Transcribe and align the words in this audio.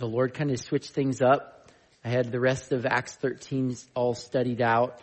the 0.00 0.08
Lord 0.08 0.32
kind 0.32 0.50
of 0.50 0.58
switched 0.58 0.92
things 0.92 1.20
up. 1.20 1.68
I 2.02 2.08
had 2.08 2.32
the 2.32 2.40
rest 2.40 2.72
of 2.72 2.86
Acts 2.86 3.14
13 3.16 3.76
all 3.94 4.14
studied 4.14 4.62
out 4.62 4.98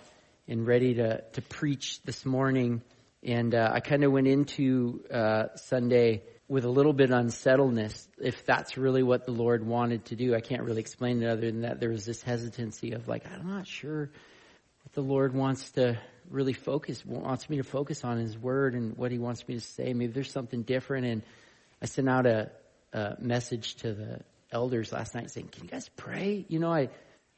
and 0.48 0.66
ready 0.66 0.96
to, 0.96 1.22
to 1.34 1.42
preach 1.44 2.02
this 2.02 2.26
morning. 2.26 2.82
And 3.24 3.54
uh, 3.54 3.70
I 3.72 3.80
kind 3.80 4.04
of 4.04 4.12
went 4.12 4.28
into 4.28 5.04
uh, 5.14 5.56
Sunday 5.56 6.24
with 6.48 6.66
a 6.66 6.70
little 6.70 6.94
bit 6.94 7.12
of 7.12 7.20
unsettledness, 7.20 8.08
if 8.18 8.44
that's 8.46 8.76
really 8.76 9.04
what 9.04 9.26
the 9.26 9.32
Lord 9.32 9.64
wanted 9.64 10.06
to 10.06 10.16
do. 10.16 10.34
I 10.34 10.42
can't 10.42 10.64
really 10.64 10.82
explain 10.82 11.22
it 11.22 11.30
other 11.30 11.52
than 11.52 11.62
that 11.62 11.80
there 11.80 11.90
was 11.90 12.06
this 12.06 12.24
hesitancy 12.24 12.94
of 12.94 13.08
like, 13.08 13.24
I'm 13.32 13.48
not 13.48 13.68
sure 13.68 14.10
what 14.84 14.94
the 14.94 15.02
Lord 15.02 15.36
wants 15.36 15.70
to 15.72 16.00
really 16.32 16.54
focus, 16.54 17.06
wants 17.06 17.48
me 17.52 17.58
to 17.58 17.64
focus 17.64 18.04
on 18.04 18.18
His 18.18 18.36
Word 18.36 18.74
and 18.74 18.98
what 18.98 19.12
He 19.12 19.20
wants 19.20 19.48
me 19.48 19.56
to 19.56 19.62
say. 19.62 19.94
Maybe 19.94 20.12
there's 20.12 20.32
something 20.32 20.64
different. 20.64 21.06
And 21.06 21.22
I 21.84 21.86
sent 21.86 22.10
out 22.10 22.26
a, 22.26 22.50
a 22.94 23.16
message 23.20 23.76
to 23.76 23.94
the 23.94 24.22
elders 24.52 24.92
last 24.92 25.16
night 25.16 25.32
saying, 25.32 25.50
can 25.52 25.64
you 25.64 25.70
guys 25.70 25.90
pray? 25.96 26.46
You 26.48 26.60
know, 26.60 26.72
I, 26.72 26.90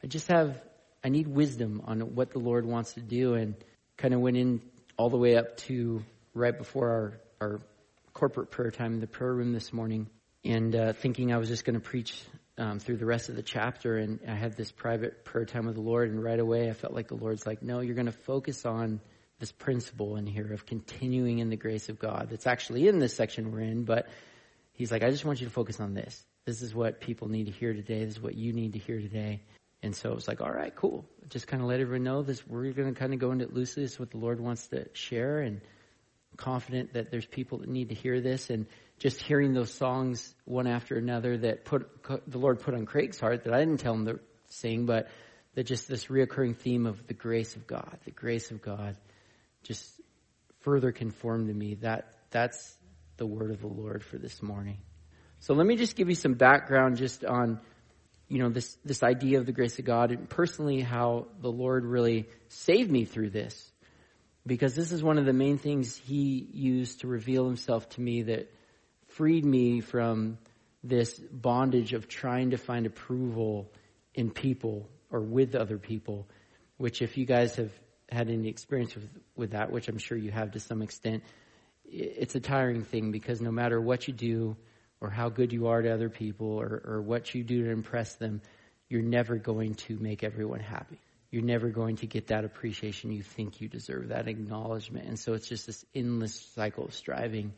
I 0.04 0.08
just 0.08 0.28
have, 0.28 0.62
I 1.04 1.10
need 1.10 1.28
wisdom 1.28 1.82
on 1.86 2.16
what 2.16 2.32
the 2.32 2.40
Lord 2.40 2.66
wants 2.66 2.94
to 2.94 3.02
do 3.02 3.36
and 3.36 3.56
kind 3.98 4.14
of 4.14 4.20
went 4.20 4.38
in 4.38 4.62
all 4.98 5.10
the 5.10 5.18
way 5.18 5.36
up 5.36 5.58
to 5.58 6.04
right 6.34 6.58
before 6.58 6.90
our, 6.90 7.22
our 7.42 7.62
corporate 8.14 8.52
prayer 8.52 8.72
time 8.72 8.94
in 8.94 9.00
the 9.00 9.08
prayer 9.08 9.34
room 9.34 9.54
this 9.54 9.72
morning 9.72 10.08
and 10.44 10.76
uh, 10.76 10.94
thinking 10.94 11.34
I 11.34 11.38
was 11.38 11.50
just 11.50 11.66
going 11.66 11.76
to 11.76 11.86
preach 11.86 12.22
um, 12.58 12.80
through 12.80 12.98
the 12.98 13.06
rest 13.06 13.30
of 13.30 13.36
the 13.36 13.44
chapter. 13.44 13.98
And 13.98 14.20
I 14.28 14.36
had 14.36 14.56
this 14.56 14.72
private 14.72 15.24
prayer 15.26 15.46
time 15.46 15.66
with 15.66 15.76
the 15.76 15.82
Lord. 15.82 16.12
And 16.12 16.24
right 16.24 16.40
away, 16.40 16.70
I 16.70 16.74
felt 16.74 16.94
like 16.94 17.08
the 17.08 17.16
Lord's 17.16 17.46
like, 17.46 17.62
no, 17.62 17.80
you're 17.80 17.96
going 17.96 18.06
to 18.06 18.12
focus 18.12 18.66
on 18.66 19.00
this 19.40 19.52
principle 19.52 20.18
in 20.18 20.26
here 20.26 20.52
of 20.52 20.66
continuing 20.66 21.40
in 21.40 21.50
the 21.50 21.56
grace 21.56 21.88
of 21.88 21.98
God 21.98 22.28
that's 22.30 22.46
actually 22.46 22.88
in 22.88 23.00
this 23.00 23.16
section 23.16 23.52
we're 23.52 23.62
in. 23.62 23.86
But 23.86 24.08
he's 24.80 24.92
like, 24.92 25.04
I 25.04 25.12
just 25.12 25.26
want 25.26 25.42
you 25.42 25.46
to 25.46 25.54
focus 25.54 25.80
on 25.80 25.94
this. 25.94 26.26
This 26.46 26.62
is 26.62 26.74
what 26.74 27.02
people 27.02 27.28
need 27.28 27.46
to 27.46 27.52
hear 27.52 27.74
today. 27.74 28.06
This 28.06 28.16
is 28.16 28.22
what 28.22 28.36
you 28.36 28.54
need 28.54 28.74
to 28.74 28.80
hear 28.80 29.00
today. 29.00 29.42
And 29.84 29.94
so 29.96 30.10
it 30.10 30.16
was 30.16 30.28
like, 30.28 30.42
all 30.42 30.52
right, 30.52 30.74
cool. 30.74 31.06
Just 31.28 31.48
kind 31.48 31.62
of 31.62 31.68
let 31.68 31.82
everyone 31.82 32.04
know 32.04 32.24
this. 32.24 32.48
We're 32.48 32.72
going 32.72 32.92
to 32.94 33.00
kind 33.00 33.14
of 33.14 33.20
go 33.20 33.32
into 33.32 33.46
it 33.46 33.54
loosely. 33.54 33.84
This 33.84 33.94
is 33.94 34.00
what 34.00 34.12
the 34.12 34.18
Lord 34.18 34.40
wants 34.40 34.68
to 34.68 34.88
share 34.94 35.42
and 35.42 35.62
confident 36.38 36.94
that 36.94 37.12
there's 37.12 37.26
people 37.26 37.60
that 37.60 37.70
need 37.70 37.90
to 37.90 37.96
hear 37.96 38.22
this 38.22 38.50
and 38.50 38.66
just 39.00 39.22
hearing 39.22 39.54
those 39.54 39.74
songs 39.74 40.34
one 40.46 40.66
after 40.66 40.98
another 40.98 41.38
that 41.38 41.66
put 41.66 41.90
the 42.28 42.38
Lord 42.38 42.62
put 42.62 42.74
on 42.74 42.86
Craig's 42.86 43.20
heart 43.20 43.44
that 43.44 43.54
I 43.54 43.60
didn't 43.60 43.80
tell 43.80 43.94
him 43.94 44.06
to 44.06 44.20
sing, 44.48 44.86
but 44.86 45.10
that 45.56 45.64
just 45.64 45.90
this 45.90 46.06
reoccurring 46.06 46.58
theme 46.58 46.86
of 46.86 47.06
the 47.08 47.14
grace 47.14 47.56
of 47.58 47.68
God, 47.68 47.98
the 48.06 48.12
grace 48.12 48.52
of 48.52 48.62
God, 48.62 48.96
just 49.64 50.00
further 50.62 50.92
conformed 50.94 51.48
to 51.48 51.54
me. 51.54 51.76
That 51.76 52.14
that's 52.32 52.78
the 53.20 53.28
word 53.28 53.52
of 53.52 53.62
the 53.62 53.68
Lord 53.68 54.04
for 54.04 54.18
this 54.18 54.42
morning. 54.42 54.80
So 55.42 55.54
let 55.54 55.68
me 55.68 55.76
just 55.76 55.96
give 55.96 56.10
you 56.10 56.16
some 56.16 56.34
background 56.34 56.98
just 56.98 57.24
on 57.24 57.62
you 58.28 58.40
know 58.40 58.50
this 58.50 58.78
this 58.84 59.04
idea 59.04 59.40
of 59.40 59.46
the 59.46 59.52
grace 59.52 59.78
of 59.80 59.86
God 59.86 60.12
and 60.12 60.28
personally 60.28 60.82
how 60.82 61.28
the 61.42 61.52
Lord 61.52 61.86
really 61.86 62.28
saved 62.48 62.90
me 62.90 63.06
through 63.06 63.30
this 63.30 63.72
because 64.46 64.76
this 64.76 64.92
is 64.92 65.04
one 65.04 65.18
of 65.18 65.26
the 65.26 65.34
main 65.34 65.58
things 65.58 65.96
he 65.96 66.48
used 66.52 67.02
to 67.02 67.08
reveal 67.08 67.46
himself 67.46 67.88
to 67.90 68.02
me 68.02 68.24
that 68.24 68.52
freed 69.08 69.46
me 69.46 69.82
from 69.82 70.38
this 70.84 71.20
bondage 71.20 71.94
of 71.94 72.08
trying 72.08 72.52
to 72.52 72.58
find 72.58 72.86
approval 72.86 73.72
in 74.14 74.32
people 74.32 74.90
or 75.12 75.22
with 75.22 75.56
other 75.56 75.78
people, 75.78 76.28
which 76.78 77.02
if 77.02 77.18
you 77.18 77.26
guys 77.26 77.56
have 77.58 77.72
had 78.10 78.30
any 78.30 78.48
experience 78.48 78.96
with, 78.96 79.10
with 79.36 79.52
that, 79.52 79.72
which 79.72 79.88
I'm 79.88 79.98
sure 79.98 80.18
you 80.18 80.32
have 80.32 80.52
to 80.52 80.60
some 80.60 80.82
extent, 80.82 81.24
it's 81.92 82.36
a 82.36 82.40
tiring 82.40 82.84
thing 82.84 83.12
because 83.12 83.42
no 83.42 83.52
matter 83.52 83.80
what 83.80 84.08
you 84.08 84.14
do 84.14 84.56
or 85.02 85.10
how 85.10 85.30
good 85.30 85.54
you 85.54 85.68
are 85.68 85.82
to 85.82 85.94
other 85.94 86.10
people 86.10 86.48
or, 86.48 86.82
or 86.86 87.02
what 87.02 87.34
you 87.34 87.44
do 87.44 87.66
to 87.66 87.72
impress 87.72 88.16
them, 88.16 88.42
you're 88.90 89.02
never 89.02 89.38
going 89.38 89.76
to 89.76 89.98
make 89.98 90.24
everyone 90.24 90.60
happy 90.60 91.00
you're 91.32 91.44
never 91.44 91.70
going 91.70 91.98
to 91.98 92.08
get 92.08 92.28
that 92.28 92.44
appreciation 92.44 93.12
you 93.12 93.22
think 93.22 93.62
you 93.62 93.68
deserve, 93.68 94.10
that 94.10 94.28
acknowledgement. 94.28 95.08
And 95.08 95.20
so 95.20 95.34
it's 95.34 95.48
just 95.48 95.68
this 95.68 95.86
endless 95.94 96.34
cycle 96.56 96.86
of 96.86 96.94
striving. 96.94 97.54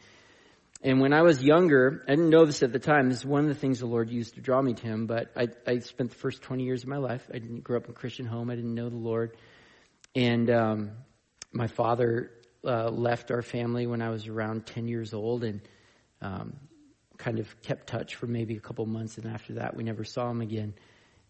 And 0.83 0.99
when 0.99 1.13
I 1.13 1.21
was 1.21 1.41
younger, 1.41 2.03
I 2.07 2.11
didn't 2.11 2.31
know 2.31 2.45
this 2.45 2.63
at 2.63 2.73
the 2.73 2.79
time. 2.79 3.09
This 3.09 3.19
is 3.19 3.25
one 3.25 3.41
of 3.43 3.47
the 3.47 3.55
things 3.55 3.79
the 3.79 3.85
Lord 3.85 4.09
used 4.09 4.35
to 4.35 4.41
draw 4.41 4.61
me 4.61 4.73
to 4.73 4.81
Him. 4.81 5.05
But 5.05 5.31
I, 5.37 5.47
I 5.65 5.79
spent 5.79 6.09
the 6.09 6.17
first 6.17 6.41
20 6.41 6.63
years 6.63 6.83
of 6.83 6.89
my 6.89 6.97
life. 6.97 7.25
I 7.29 7.39
didn't 7.39 7.63
grow 7.63 7.77
up 7.77 7.85
in 7.85 7.91
a 7.91 7.93
Christian 7.93 8.25
home. 8.25 8.49
I 8.49 8.55
didn't 8.55 8.75
know 8.75 8.89
the 8.89 8.97
Lord. 8.97 9.37
And 10.15 10.49
um, 10.49 10.91
my 11.53 11.67
father 11.67 12.31
uh, 12.63 12.89
left 12.89 13.31
our 13.31 13.41
family 13.41 13.87
when 13.87 14.01
I 14.01 14.09
was 14.09 14.27
around 14.27 14.65
10 14.65 14.87
years 14.87 15.13
old 15.13 15.43
and 15.43 15.61
um, 16.21 16.55
kind 17.17 17.39
of 17.39 17.61
kept 17.61 17.87
touch 17.87 18.15
for 18.15 18.27
maybe 18.27 18.55
a 18.55 18.59
couple 18.59 18.85
months. 18.85 19.17
And 19.17 19.27
after 19.27 19.53
that, 19.53 19.75
we 19.75 19.83
never 19.83 20.03
saw 20.03 20.29
him 20.29 20.41
again. 20.41 20.73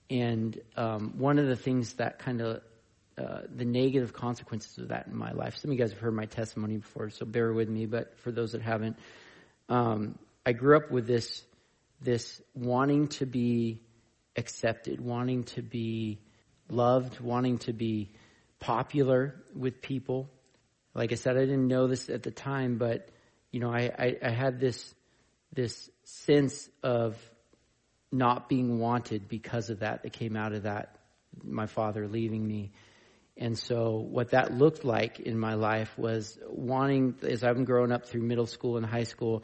And 0.09 0.59
um, 0.75 1.13
one 1.17 1.39
of 1.39 1.47
the 1.47 1.55
things 1.55 1.93
that 1.93 2.19
kind 2.19 2.41
of 2.41 2.61
uh, 3.17 3.41
the 3.53 3.65
negative 3.65 4.13
consequences 4.13 4.77
of 4.77 4.87
that 4.87 5.05
in 5.05 5.15
my 5.15 5.31
life. 5.33 5.57
Some 5.57 5.69
of 5.69 5.77
you 5.77 5.79
guys 5.83 5.91
have 5.91 5.99
heard 5.99 6.13
my 6.13 6.25
testimony 6.25 6.77
before, 6.77 7.09
so 7.09 7.25
bear 7.25 7.51
with 7.51 7.69
me. 7.69 7.85
But 7.85 8.17
for 8.19 8.31
those 8.31 8.53
that 8.53 8.61
haven't, 8.61 8.97
um, 9.69 10.17
I 10.45 10.53
grew 10.53 10.77
up 10.77 10.89
with 10.89 11.07
this 11.07 11.43
this 12.01 12.41
wanting 12.55 13.09
to 13.09 13.25
be 13.25 13.81
accepted, 14.35 14.99
wanting 15.01 15.43
to 15.43 15.61
be 15.61 16.19
loved, 16.69 17.19
wanting 17.19 17.59
to 17.59 17.73
be 17.73 18.11
popular 18.59 19.35
with 19.55 19.81
people. 19.81 20.29
Like 20.93 21.11
I 21.11 21.15
said, 21.15 21.37
I 21.37 21.41
didn't 21.41 21.67
know 21.67 21.87
this 21.87 22.09
at 22.09 22.23
the 22.23 22.31
time, 22.31 22.77
but 22.77 23.09
you 23.51 23.59
know, 23.59 23.71
I, 23.71 23.91
I, 23.97 24.17
I 24.23 24.29
had 24.29 24.59
this 24.59 24.93
this 25.53 25.89
sense 26.03 26.69
of 26.81 27.17
not 28.11 28.49
being 28.49 28.79
wanted 28.79 29.27
because 29.27 29.69
of 29.69 29.79
that 29.79 30.03
that 30.03 30.13
came 30.13 30.35
out 30.35 30.53
of 30.53 30.63
that, 30.63 30.97
my 31.43 31.65
father 31.65 32.07
leaving 32.07 32.45
me. 32.45 32.71
And 33.37 33.57
so 33.57 33.97
what 33.97 34.31
that 34.31 34.53
looked 34.53 34.83
like 34.83 35.19
in 35.19 35.37
my 35.37 35.55
life 35.55 35.97
was 35.97 36.37
wanting, 36.47 37.15
as 37.23 37.43
I've 37.43 37.55
been 37.55 37.65
growing 37.65 37.91
up 37.91 38.05
through 38.05 38.21
middle 38.21 38.45
school 38.45 38.77
and 38.77 38.85
high 38.85 39.03
school, 39.03 39.43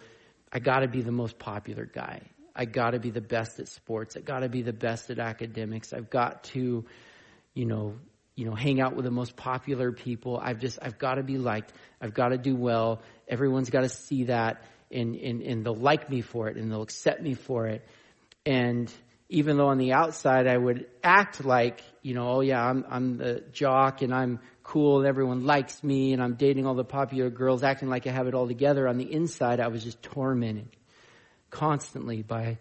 I 0.51 0.59
gotta 0.59 0.87
be 0.87 1.01
the 1.01 1.11
most 1.11 1.39
popular 1.39 1.85
guy. 1.85 2.21
I 2.55 2.65
gotta 2.65 2.99
be 2.99 3.11
the 3.11 3.21
best 3.21 3.59
at 3.59 3.67
sports. 3.67 4.17
I 4.17 4.21
gotta 4.21 4.49
be 4.49 4.61
the 4.61 4.73
best 4.73 5.09
at 5.09 5.19
academics. 5.19 5.93
I've 5.93 6.09
got 6.09 6.43
to, 6.45 6.85
you 7.53 7.65
know, 7.65 7.95
you 8.37 8.45
know, 8.45 8.53
hang 8.53 8.79
out 8.79 8.95
with 8.95 9.03
the 9.03 9.11
most 9.11 9.35
popular 9.35 9.91
people. 9.91 10.39
I've 10.41 10.59
just, 10.59 10.77
I've 10.79 10.99
gotta 10.99 11.23
be 11.23 11.39
liked. 11.39 11.73
I've 11.99 12.13
gotta 12.13 12.37
do 12.37 12.55
well. 12.55 13.01
Everyone's 13.27 13.71
gotta 13.71 13.89
see 13.89 14.25
that 14.25 14.63
and, 14.91 15.15
and, 15.15 15.41
and 15.41 15.65
they'll 15.65 15.75
like 15.75 16.07
me 16.07 16.21
for 16.21 16.47
it 16.47 16.55
and 16.55 16.71
they'll 16.71 16.83
accept 16.83 17.19
me 17.19 17.33
for 17.33 17.65
it. 17.65 17.83
And 18.45 18.93
even 19.27 19.57
though 19.57 19.69
on 19.69 19.79
the 19.79 19.93
outside 19.93 20.45
I 20.45 20.55
would 20.55 20.85
act 21.03 21.43
like, 21.43 21.81
you 22.03 22.13
know, 22.13 22.29
oh 22.29 22.41
yeah, 22.41 22.63
I'm, 22.63 22.85
I'm 22.87 23.17
the 23.17 23.43
jock 23.51 24.03
and 24.03 24.13
I'm 24.13 24.39
cool 24.61 24.99
and 24.99 25.07
everyone 25.07 25.45
likes 25.45 25.83
me 25.83 26.13
and 26.13 26.21
I'm 26.21 26.35
dating 26.35 26.67
all 26.67 26.75
the 26.75 26.85
popular 26.85 27.31
girls, 27.31 27.63
acting 27.63 27.89
like 27.89 28.05
I 28.05 28.11
have 28.11 28.27
it 28.27 28.35
all 28.35 28.47
together, 28.47 28.87
on 28.87 28.99
the 28.99 29.11
inside 29.11 29.59
I 29.59 29.69
was 29.69 29.83
just 29.83 30.03
tormented 30.03 30.69
constantly 31.49 32.21
by 32.21 32.59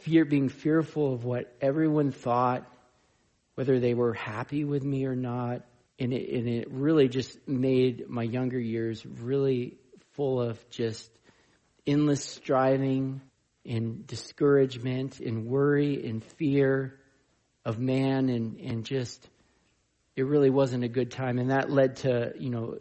fear, 0.00 0.24
being 0.24 0.48
fearful 0.48 1.12
of 1.12 1.24
what 1.26 1.54
everyone 1.60 2.12
thought, 2.12 2.66
whether 3.54 3.80
they 3.80 3.94
were 3.94 4.14
happy 4.14 4.64
with 4.64 4.84
me 4.84 5.04
or 5.04 5.16
not. 5.16 5.62
And 5.98 6.12
it, 6.12 6.30
and 6.36 6.48
it 6.48 6.70
really 6.70 7.08
just 7.08 7.36
made 7.46 8.08
my 8.08 8.22
younger 8.22 8.58
years 8.58 9.04
really 9.06 9.78
full 10.12 10.40
of 10.40 10.58
just 10.70 11.10
endless 11.86 12.24
striving, 12.24 13.20
and 13.64 14.06
discouragement, 14.06 15.20
and 15.20 15.46
worry, 15.46 16.08
and 16.08 16.24
fear 16.24 16.98
of 17.64 17.78
man, 17.78 18.28
and, 18.28 18.58
and 18.58 18.84
just, 18.84 19.28
it 20.16 20.24
really 20.24 20.50
wasn't 20.50 20.82
a 20.82 20.88
good 20.88 21.12
time. 21.12 21.38
And 21.38 21.50
that 21.50 21.70
led 21.70 21.96
to, 21.98 22.32
you 22.38 22.50
know, 22.50 22.74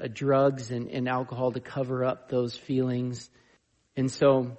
uh, 0.00 0.06
drugs 0.12 0.70
and, 0.70 0.90
and 0.90 1.08
alcohol 1.08 1.50
to 1.52 1.60
cover 1.60 2.04
up 2.04 2.28
those 2.28 2.56
feelings. 2.56 3.28
And 3.96 4.10
so 4.10 4.56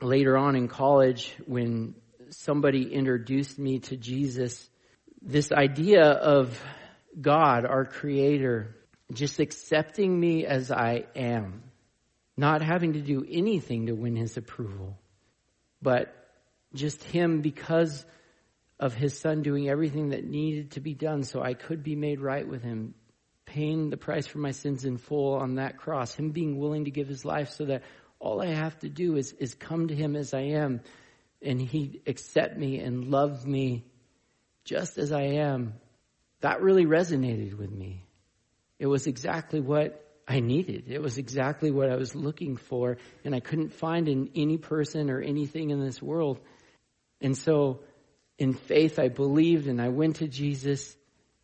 later 0.00 0.36
on 0.36 0.56
in 0.56 0.66
college, 0.66 1.32
when 1.46 1.94
somebody 2.30 2.92
introduced 2.92 3.56
me 3.56 3.78
to 3.80 3.96
Jesus, 3.96 4.68
this 5.24 5.50
idea 5.52 6.04
of 6.04 6.62
God, 7.18 7.64
our 7.64 7.86
creator, 7.86 8.76
just 9.12 9.40
accepting 9.40 10.18
me 10.18 10.44
as 10.44 10.70
I 10.70 11.06
am, 11.16 11.62
not 12.36 12.60
having 12.62 12.92
to 12.92 13.00
do 13.00 13.24
anything 13.28 13.86
to 13.86 13.92
win 13.92 14.16
his 14.16 14.36
approval, 14.36 14.98
but 15.80 16.14
just 16.74 17.02
him 17.02 17.40
because 17.40 18.04
of 18.78 18.94
his 18.94 19.18
son 19.18 19.42
doing 19.42 19.68
everything 19.68 20.10
that 20.10 20.24
needed 20.24 20.72
to 20.72 20.80
be 20.80 20.92
done 20.92 21.22
so 21.22 21.40
I 21.40 21.54
could 21.54 21.82
be 21.82 21.96
made 21.96 22.20
right 22.20 22.46
with 22.46 22.62
him, 22.62 22.94
paying 23.46 23.88
the 23.88 23.96
price 23.96 24.26
for 24.26 24.38
my 24.38 24.50
sins 24.50 24.84
in 24.84 24.98
full 24.98 25.34
on 25.36 25.54
that 25.54 25.78
cross, 25.78 26.14
him 26.14 26.32
being 26.32 26.58
willing 26.58 26.84
to 26.84 26.90
give 26.90 27.08
his 27.08 27.24
life 27.24 27.50
so 27.50 27.64
that 27.66 27.82
all 28.18 28.42
I 28.42 28.48
have 28.48 28.78
to 28.80 28.90
do 28.90 29.16
is, 29.16 29.32
is 29.32 29.54
come 29.54 29.88
to 29.88 29.94
him 29.94 30.16
as 30.16 30.34
I 30.34 30.40
am 30.40 30.80
and 31.40 31.60
he 31.60 32.00
accept 32.06 32.58
me 32.58 32.80
and 32.80 33.04
love 33.04 33.46
me 33.46 33.84
just 34.64 34.98
as 34.98 35.12
I 35.12 35.22
am. 35.22 35.74
That 36.40 36.62
really 36.62 36.86
resonated 36.86 37.56
with 37.56 37.70
me. 37.70 38.04
It 38.78 38.86
was 38.86 39.06
exactly 39.06 39.60
what 39.60 40.00
I 40.26 40.40
needed. 40.40 40.84
It 40.88 41.00
was 41.00 41.18
exactly 41.18 41.70
what 41.70 41.90
I 41.90 41.96
was 41.96 42.14
looking 42.14 42.56
for, 42.56 42.96
and 43.24 43.34
I 43.34 43.40
couldn't 43.40 43.74
find 43.74 44.08
in 44.08 44.30
any 44.34 44.58
person 44.58 45.10
or 45.10 45.20
anything 45.20 45.70
in 45.70 45.80
this 45.80 46.02
world. 46.02 46.40
And 47.20 47.36
so 47.36 47.80
in 48.38 48.54
faith, 48.54 48.98
I 48.98 49.08
believed 49.08 49.66
and 49.66 49.80
I 49.80 49.88
went 49.88 50.16
to 50.16 50.28
Jesus 50.28 50.96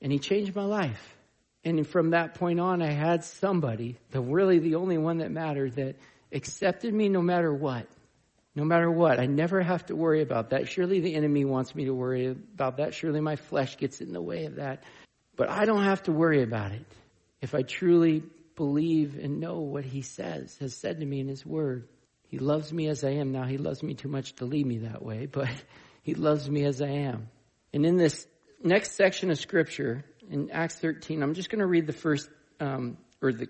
and 0.03 0.11
he 0.11 0.19
changed 0.19 0.55
my 0.55 0.65
life. 0.65 1.17
And 1.63 1.87
from 1.87 2.11
that 2.11 2.35
point 2.35 2.59
on, 2.59 2.83
I 2.83 2.91
had 2.91 3.23
somebody, 3.25 3.97
the 4.11 4.21
really 4.21 4.59
the 4.59 4.77
only 4.77 4.97
one 4.97 5.19
that 5.19 5.31
mattered, 5.31 5.75
that 5.75 5.97
accepted 6.33 6.93
me 6.93 7.09
no 7.09 7.21
matter 7.21 7.53
what. 7.53 7.87
No 8.55 8.65
matter 8.65 8.91
what. 8.91 9.21
I 9.21 9.27
never 9.27 9.63
have 9.63 9.87
to 9.87 9.97
worry 9.97 10.23
about 10.23 10.51
that. 10.51 10.69
Surely 10.69 11.01
the 11.01 11.15
enemy 11.15 11.45
wants 11.45 11.75
me 11.75 11.85
to 11.85 11.95
worry 11.95 12.27
about 12.27 12.79
that. 12.79 12.95
Surely 12.95 13.21
my 13.21 13.37
flesh 13.37 13.77
gets 13.77 14.01
in 14.01 14.13
the 14.13 14.23
way 14.23 14.47
of 14.47 14.57
that. 14.57 14.83
But 15.37 15.49
I 15.49 15.65
don't 15.65 15.85
have 15.85 16.03
to 16.05 16.13
worry 16.13 16.43
about 16.43 16.73
it 16.73 16.85
if 17.41 17.55
I 17.55 17.63
truly 17.63 18.23
believe 18.57 19.19
and 19.19 19.41
know 19.41 19.61
what 19.61 19.85
he 19.85 20.03
says, 20.03 20.57
has 20.61 20.77
said 20.77 21.01
to 21.01 21.07
me 21.07 21.21
in 21.21 21.29
his 21.29 21.47
word. 21.47 21.89
He 22.29 22.39
loves 22.39 22.73
me 22.73 22.89
as 22.89 23.03
I 23.03 23.13
am. 23.13 23.33
Now 23.33 23.45
he 23.45 23.59
loves 23.59 23.83
me 23.83 23.95
too 23.95 24.09
much 24.09 24.35
to 24.37 24.45
leave 24.45 24.67
me 24.67 24.79
that 24.79 25.03
way, 25.03 25.27
but 25.33 25.51
he 26.03 26.15
loves 26.15 26.49
me 26.49 26.65
as 26.65 26.83
I 26.83 26.89
am. 26.89 27.29
And 27.73 27.87
in 27.87 27.97
this 27.97 28.27
next 28.63 28.93
section 28.93 29.31
of 29.31 29.39
scripture, 29.39 30.05
in 30.29 30.51
Acts 30.51 30.77
13, 30.77 31.23
I'm 31.23 31.35
just 31.35 31.51
going 31.51 31.61
to 31.61 31.67
read 31.67 31.87
the 31.87 31.93
first, 31.93 32.29
um, 32.61 32.99
or 33.21 33.33
the, 33.33 33.49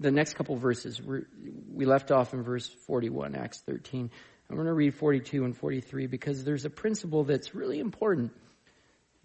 the 0.00 0.10
next 0.10 0.34
couple 0.34 0.56
verses. 0.56 1.00
We 1.02 1.84
left 1.84 2.10
off 2.10 2.32
in 2.32 2.42
verse 2.42 2.68
41, 2.86 3.34
Acts 3.34 3.60
13. 3.66 4.10
I'm 4.54 4.58
going 4.58 4.68
to 4.68 4.72
read 4.72 4.94
42 4.94 5.44
and 5.44 5.56
43 5.56 6.06
because 6.06 6.44
there's 6.44 6.64
a 6.64 6.70
principle 6.70 7.24
that's 7.24 7.56
really 7.56 7.80
important 7.80 8.30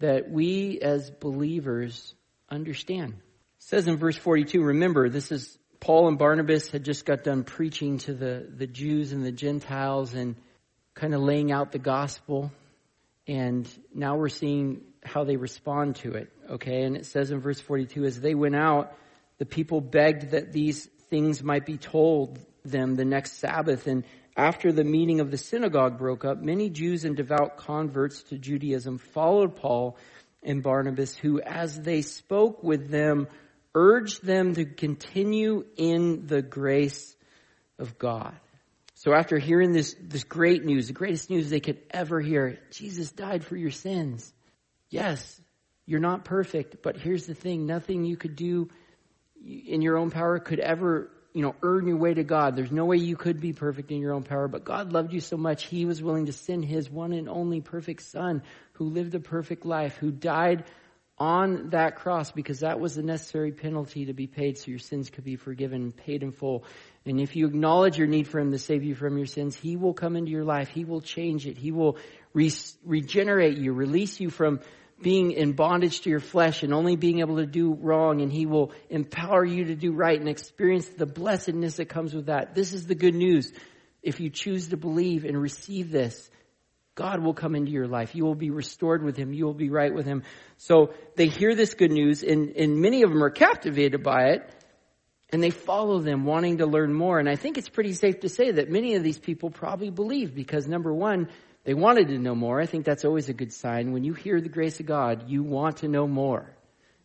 that 0.00 0.28
we 0.28 0.80
as 0.80 1.08
believers 1.08 2.16
understand. 2.50 3.12
It 3.12 3.62
says 3.62 3.86
in 3.86 3.96
verse 3.96 4.16
42, 4.16 4.60
remember, 4.60 5.08
this 5.08 5.30
is 5.30 5.56
Paul 5.78 6.08
and 6.08 6.18
Barnabas 6.18 6.68
had 6.70 6.84
just 6.84 7.06
got 7.06 7.22
done 7.22 7.44
preaching 7.44 7.98
to 7.98 8.12
the, 8.12 8.44
the 8.56 8.66
Jews 8.66 9.12
and 9.12 9.24
the 9.24 9.30
Gentiles 9.30 10.14
and 10.14 10.34
kind 10.94 11.14
of 11.14 11.20
laying 11.20 11.52
out 11.52 11.70
the 11.70 11.78
gospel. 11.78 12.50
And 13.28 13.68
now 13.94 14.16
we're 14.16 14.30
seeing 14.30 14.80
how 15.04 15.22
they 15.22 15.36
respond 15.36 15.94
to 15.96 16.14
it. 16.14 16.32
Okay. 16.50 16.82
And 16.82 16.96
it 16.96 17.06
says 17.06 17.30
in 17.30 17.38
verse 17.38 17.60
42, 17.60 18.04
as 18.04 18.20
they 18.20 18.34
went 18.34 18.56
out, 18.56 18.96
the 19.38 19.46
people 19.46 19.80
begged 19.80 20.32
that 20.32 20.52
these 20.52 20.86
things 21.08 21.40
might 21.40 21.66
be 21.66 21.76
told 21.76 22.40
them 22.64 22.96
the 22.96 23.04
next 23.04 23.38
Sabbath. 23.38 23.86
And 23.86 24.02
after 24.36 24.72
the 24.72 24.84
meeting 24.84 25.20
of 25.20 25.30
the 25.30 25.38
synagogue 25.38 25.98
broke 25.98 26.24
up, 26.24 26.40
many 26.40 26.70
Jews 26.70 27.04
and 27.04 27.16
devout 27.16 27.56
converts 27.56 28.22
to 28.24 28.38
Judaism 28.38 28.98
followed 28.98 29.56
Paul 29.56 29.96
and 30.42 30.62
Barnabas, 30.62 31.14
who, 31.16 31.40
as 31.40 31.78
they 31.78 32.02
spoke 32.02 32.62
with 32.62 32.90
them, 32.90 33.28
urged 33.74 34.24
them 34.24 34.54
to 34.54 34.64
continue 34.64 35.64
in 35.76 36.26
the 36.26 36.42
grace 36.42 37.14
of 37.78 37.98
God. 37.98 38.34
So 38.94 39.14
after 39.14 39.38
hearing 39.38 39.72
this, 39.72 39.96
this 40.00 40.24
great 40.24 40.64
news, 40.64 40.88
the 40.88 40.92
greatest 40.92 41.30
news 41.30 41.48
they 41.48 41.60
could 41.60 41.80
ever 41.90 42.20
hear, 42.20 42.58
Jesus 42.70 43.10
died 43.10 43.44
for 43.44 43.56
your 43.56 43.70
sins. 43.70 44.32
Yes, 44.90 45.40
you're 45.86 46.00
not 46.00 46.24
perfect, 46.24 46.82
but 46.82 46.96
here's 46.96 47.26
the 47.26 47.34
thing, 47.34 47.66
nothing 47.66 48.04
you 48.04 48.16
could 48.16 48.36
do 48.36 48.68
in 49.42 49.80
your 49.80 49.96
own 49.96 50.10
power 50.10 50.38
could 50.38 50.60
ever, 50.60 51.10
you 51.32 51.42
know, 51.42 51.54
earn 51.62 51.86
your 51.86 51.96
way 51.96 52.14
to 52.14 52.24
God. 52.24 52.56
There's 52.56 52.72
no 52.72 52.84
way 52.84 52.96
you 52.96 53.16
could 53.16 53.40
be 53.40 53.52
perfect 53.52 53.90
in 53.90 53.98
your 53.98 54.12
own 54.12 54.22
power, 54.22 54.48
but 54.48 54.64
God 54.64 54.92
loved 54.92 55.12
you 55.12 55.20
so 55.20 55.36
much, 55.36 55.64
He 55.64 55.84
was 55.84 56.02
willing 56.02 56.26
to 56.26 56.32
send 56.32 56.64
His 56.64 56.90
one 56.90 57.12
and 57.12 57.28
only 57.28 57.60
perfect 57.60 58.02
Son 58.02 58.42
who 58.72 58.86
lived 58.86 59.14
a 59.14 59.20
perfect 59.20 59.64
life, 59.64 59.96
who 59.96 60.10
died 60.10 60.64
on 61.18 61.68
that 61.70 61.96
cross 61.96 62.32
because 62.32 62.60
that 62.60 62.80
was 62.80 62.94
the 62.94 63.02
necessary 63.02 63.52
penalty 63.52 64.06
to 64.06 64.14
be 64.14 64.26
paid 64.26 64.56
so 64.56 64.70
your 64.70 64.78
sins 64.78 65.10
could 65.10 65.22
be 65.22 65.36
forgiven, 65.36 65.92
paid 65.92 66.22
in 66.22 66.32
full. 66.32 66.64
And 67.04 67.20
if 67.20 67.36
you 67.36 67.46
acknowledge 67.46 67.98
your 67.98 68.06
need 68.06 68.26
for 68.26 68.40
Him 68.40 68.52
to 68.52 68.58
save 68.58 68.82
you 68.82 68.94
from 68.94 69.16
your 69.18 69.26
sins, 69.26 69.54
He 69.54 69.76
will 69.76 69.94
come 69.94 70.16
into 70.16 70.30
your 70.30 70.44
life. 70.44 70.68
He 70.68 70.84
will 70.84 71.02
change 71.02 71.46
it. 71.46 71.58
He 71.58 71.72
will 71.72 71.98
re- 72.32 72.52
regenerate 72.84 73.58
you, 73.58 73.72
release 73.72 74.18
you 74.18 74.30
from 74.30 74.60
being 75.02 75.32
in 75.32 75.52
bondage 75.52 76.02
to 76.02 76.10
your 76.10 76.20
flesh 76.20 76.62
and 76.62 76.74
only 76.74 76.96
being 76.96 77.20
able 77.20 77.36
to 77.36 77.46
do 77.46 77.74
wrong 77.74 78.20
and 78.20 78.32
he 78.32 78.46
will 78.46 78.72
empower 78.88 79.44
you 79.44 79.66
to 79.66 79.74
do 79.74 79.92
right 79.92 80.18
and 80.18 80.28
experience 80.28 80.86
the 80.88 81.06
blessedness 81.06 81.76
that 81.76 81.88
comes 81.88 82.14
with 82.14 82.26
that. 82.26 82.54
This 82.54 82.72
is 82.72 82.86
the 82.86 82.94
good 82.94 83.14
news. 83.14 83.52
If 84.02 84.20
you 84.20 84.30
choose 84.30 84.68
to 84.68 84.76
believe 84.76 85.24
and 85.24 85.40
receive 85.40 85.90
this, 85.90 86.30
God 86.94 87.22
will 87.22 87.34
come 87.34 87.54
into 87.54 87.70
your 87.70 87.86
life. 87.86 88.14
You 88.14 88.24
will 88.24 88.34
be 88.34 88.50
restored 88.50 89.02
with 89.02 89.16
Him. 89.16 89.32
You 89.32 89.46
will 89.46 89.54
be 89.54 89.70
right 89.70 89.92
with 89.92 90.06
Him. 90.06 90.22
So 90.58 90.92
they 91.16 91.28
hear 91.28 91.54
this 91.54 91.74
good 91.74 91.92
news 91.92 92.22
and, 92.22 92.50
and 92.50 92.80
many 92.80 93.02
of 93.02 93.10
them 93.10 93.22
are 93.22 93.30
captivated 93.30 94.02
by 94.02 94.30
it 94.30 94.54
and 95.32 95.42
they 95.42 95.50
follow 95.50 96.00
them 96.00 96.24
wanting 96.24 96.58
to 96.58 96.66
learn 96.66 96.92
more. 96.92 97.18
And 97.18 97.28
I 97.28 97.36
think 97.36 97.56
it's 97.56 97.68
pretty 97.68 97.92
safe 97.92 98.20
to 98.20 98.28
say 98.28 98.50
that 98.50 98.68
many 98.68 98.96
of 98.96 99.02
these 99.02 99.18
people 99.18 99.50
probably 99.50 99.90
believe 99.90 100.34
because 100.34 100.66
number 100.66 100.92
one, 100.92 101.28
they 101.64 101.74
wanted 101.74 102.08
to 102.08 102.18
know 102.18 102.34
more. 102.34 102.60
I 102.60 102.66
think 102.66 102.84
that's 102.84 103.04
always 103.04 103.28
a 103.28 103.34
good 103.34 103.52
sign. 103.52 103.92
When 103.92 104.04
you 104.04 104.14
hear 104.14 104.40
the 104.40 104.48
grace 104.48 104.80
of 104.80 104.86
God, 104.86 105.28
you 105.28 105.42
want 105.42 105.78
to 105.78 105.88
know 105.88 106.06
more. 106.06 106.50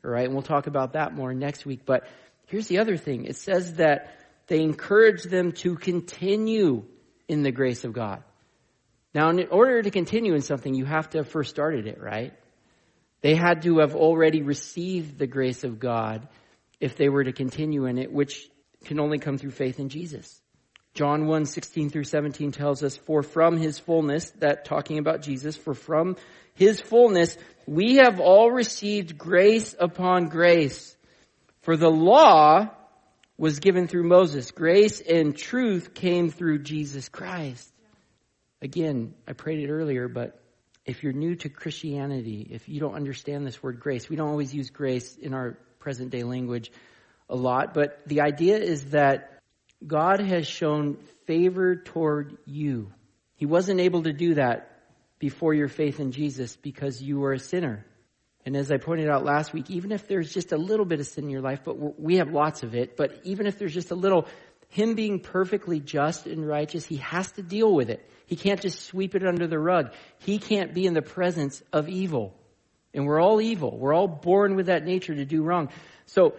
All 0.04 0.12
right. 0.12 0.26
And 0.26 0.34
we'll 0.34 0.44
talk 0.44 0.68
about 0.68 0.94
that 0.94 1.14
more 1.14 1.34
next 1.34 1.66
week. 1.66 1.82
But 1.86 2.08
here's 2.48 2.68
the 2.68 2.80
other 2.80 2.96
thing. 2.96 3.26
It 3.26 3.36
says 3.36 3.76
that 3.76 4.16
they 4.48 4.62
encourage 4.62 5.24
them 5.24 5.52
to 5.54 5.76
continue 5.76 6.86
in 7.28 7.44
the 7.44 7.52
grace 7.52 7.84
of 7.84 7.94
God. 7.94 8.24
Now, 9.14 9.30
in 9.30 9.48
order 9.50 9.82
to 9.82 9.92
continue 9.92 10.36
in 10.36 10.42
something, 10.42 10.74
you 10.74 10.86
have 10.86 11.10
to 11.12 11.20
have 11.20 11.30
first 11.30 11.50
started 11.50 11.88
it, 11.88 12.00
right? 12.02 12.34
They 13.22 13.36
had 13.36 13.64
to 13.64 13.80
have 13.80 13.96
already 13.96 14.42
received 14.42 15.18
the 15.18 15.26
grace 15.26 15.64
of 15.64 15.80
God 15.80 16.28
if 16.80 16.96
they 16.96 17.10
were 17.10 17.24
to 17.24 17.32
continue 17.32 17.86
in 17.86 17.98
it, 17.98 18.12
which 18.12 18.48
can 18.84 19.00
only 19.00 19.18
come 19.18 19.38
through 19.38 19.52
faith 19.52 19.80
in 19.80 19.90
Jesus. 19.90 20.42
John 20.96 21.28
1, 21.28 21.46
16 21.46 21.90
through 21.90 22.06
17 22.06 22.54
tells 22.54 22.82
us, 22.82 22.96
for 22.96 23.22
from 23.22 23.58
his 23.58 23.78
fullness, 23.78 24.32
that 24.40 24.64
talking 24.64 24.98
about 24.98 25.22
Jesus, 25.22 25.58
for 25.58 25.74
from 25.74 26.16
his 26.54 26.80
fullness, 26.80 27.38
we 27.68 27.98
have 27.98 28.22
all 28.22 28.50
received 28.50 29.18
grace 29.18 29.76
upon 29.78 30.30
grace. 30.30 30.96
For 31.64 31.76
the 31.76 31.90
law 31.90 32.70
was 33.38 33.60
given 33.60 33.88
through 33.88 34.08
Moses. 34.08 34.52
Grace 34.52 35.02
and 35.02 35.36
truth 35.36 35.94
came 35.94 36.30
through 36.30 36.60
Jesus 36.60 37.10
Christ. 37.10 37.70
Again, 38.62 39.14
I 39.28 39.34
prayed 39.34 39.60
it 39.60 39.70
earlier, 39.70 40.08
but 40.08 40.40
if 40.86 41.04
you're 41.04 41.12
new 41.12 41.36
to 41.36 41.50
Christianity, 41.50 42.48
if 42.52 42.70
you 42.70 42.80
don't 42.80 42.96
understand 42.96 43.46
this 43.46 43.62
word 43.62 43.82
grace, 43.82 44.10
we 44.10 44.16
don't 44.16 44.30
always 44.30 44.54
use 44.54 44.70
grace 44.70 45.18
in 45.18 45.34
our 45.34 45.58
present 45.80 46.12
day 46.12 46.24
language 46.24 46.72
a 47.30 47.36
lot, 47.36 47.74
but 47.74 48.02
the 48.08 48.22
idea 48.22 48.58
is 48.58 48.92
that 48.92 49.35
God 49.86 50.20
has 50.20 50.48
shown 50.48 50.98
favor 51.26 51.76
toward 51.76 52.38
you. 52.46 52.92
He 53.36 53.46
wasn't 53.46 53.80
able 53.80 54.04
to 54.04 54.14
do 54.14 54.36
that 54.36 54.72
before 55.20 55.54
your 55.54 55.68
faith 55.68 56.00
in 56.00 56.12
Jesus 56.12 56.56
because 56.56 57.02
you 57.02 57.20
were 57.20 57.34
a 57.34 57.40
sinner. 57.40 57.86
And 58.46 58.56
as 58.56 58.72
I 58.72 58.78
pointed 58.78 59.10
out 59.10 59.26
last 59.26 59.54
week, 59.54 59.72
even 59.72 59.92
if 59.92 60.08
there's 60.08 60.32
just 60.32 60.52
a 60.52 60.58
little 60.58 60.86
bit 60.86 61.00
of 61.00 61.08
sin 61.08 61.26
in 61.26 61.30
your 61.32 61.42
life, 61.42 61.62
but 61.66 62.00
we 62.00 62.18
have 62.18 62.30
lots 62.30 62.64
of 62.64 62.76
it, 62.76 62.96
but 62.96 63.20
even 63.24 63.48
if 63.48 63.58
there's 63.58 63.74
just 63.74 63.92
a 63.92 63.96
little, 63.96 64.28
him 64.70 64.94
being 64.94 65.20
perfectly 65.20 65.80
just 65.80 66.28
and 66.28 66.48
righteous, 66.48 66.86
he 66.86 66.98
has 66.98 67.32
to 67.34 67.42
deal 67.42 67.74
with 67.74 67.90
it. 67.90 68.08
He 68.28 68.36
can't 68.36 68.62
just 68.62 68.82
sweep 68.82 69.16
it 69.16 69.26
under 69.26 69.48
the 69.48 69.60
rug. 69.60 69.94
He 70.20 70.38
can't 70.38 70.74
be 70.74 70.86
in 70.86 70.94
the 70.94 71.02
presence 71.02 71.64
of 71.74 71.90
evil. 71.90 72.36
And 72.94 73.06
we're 73.06 73.20
all 73.20 73.42
evil. 73.42 73.78
We're 73.78 73.94
all 73.94 74.08
born 74.08 74.56
with 74.56 74.68
that 74.68 74.86
nature 74.86 75.16
to 75.16 75.26
do 75.26 75.44
wrong. 75.44 75.70
So, 76.06 76.36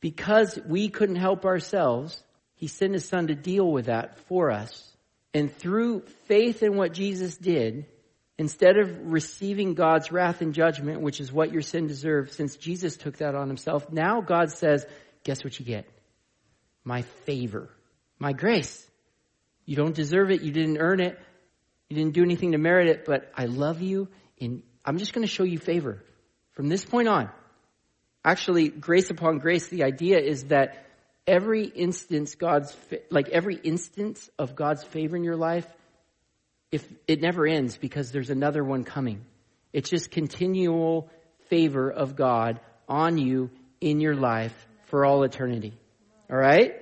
because 0.00 0.58
we 0.66 0.88
couldn't 0.88 1.16
help 1.16 1.44
ourselves, 1.44 2.22
he 2.60 2.66
sent 2.66 2.92
his 2.92 3.08
son 3.08 3.28
to 3.28 3.34
deal 3.34 3.72
with 3.72 3.86
that 3.86 4.18
for 4.28 4.50
us. 4.50 4.86
And 5.32 5.50
through 5.50 6.02
faith 6.26 6.62
in 6.62 6.76
what 6.76 6.92
Jesus 6.92 7.38
did, 7.38 7.86
instead 8.36 8.76
of 8.76 9.10
receiving 9.10 9.72
God's 9.72 10.12
wrath 10.12 10.42
and 10.42 10.52
judgment, 10.52 11.00
which 11.00 11.20
is 11.20 11.32
what 11.32 11.52
your 11.52 11.62
sin 11.62 11.86
deserves, 11.86 12.36
since 12.36 12.56
Jesus 12.56 12.98
took 12.98 13.16
that 13.16 13.34
on 13.34 13.48
himself, 13.48 13.90
now 13.90 14.20
God 14.20 14.52
says, 14.52 14.84
guess 15.24 15.42
what 15.42 15.58
you 15.58 15.64
get? 15.64 15.88
My 16.84 17.00
favor, 17.24 17.70
my 18.18 18.34
grace. 18.34 18.86
You 19.64 19.74
don't 19.74 19.94
deserve 19.94 20.30
it. 20.30 20.42
You 20.42 20.52
didn't 20.52 20.76
earn 20.78 21.00
it. 21.00 21.18
You 21.88 21.96
didn't 21.96 22.12
do 22.12 22.22
anything 22.22 22.52
to 22.52 22.58
merit 22.58 22.88
it, 22.88 23.06
but 23.06 23.32
I 23.34 23.46
love 23.46 23.80
you 23.80 24.08
and 24.38 24.62
I'm 24.84 24.98
just 24.98 25.14
going 25.14 25.26
to 25.26 25.32
show 25.32 25.44
you 25.44 25.58
favor 25.58 26.04
from 26.52 26.68
this 26.68 26.84
point 26.84 27.08
on. 27.08 27.30
Actually, 28.22 28.68
grace 28.68 29.08
upon 29.08 29.38
grace, 29.38 29.68
the 29.68 29.84
idea 29.84 30.18
is 30.18 30.44
that 30.48 30.89
every 31.26 31.64
instance 31.64 32.34
God's, 32.34 32.76
like 33.10 33.28
every 33.28 33.56
instance 33.56 34.28
of 34.38 34.56
God's 34.56 34.84
favor 34.84 35.16
in 35.16 35.24
your 35.24 35.36
life, 35.36 35.66
if 36.72 36.86
it 37.06 37.20
never 37.20 37.46
ends 37.46 37.76
because 37.76 38.12
there's 38.12 38.30
another 38.30 38.62
one 38.62 38.84
coming. 38.84 39.24
It's 39.72 39.90
just 39.90 40.10
continual 40.10 41.10
favor 41.48 41.90
of 41.90 42.16
God 42.16 42.60
on 42.88 43.18
you 43.18 43.50
in 43.80 44.00
your 44.00 44.14
life 44.14 44.54
for 44.86 45.04
all 45.04 45.22
eternity. 45.22 45.74
All 46.30 46.36
right? 46.36 46.74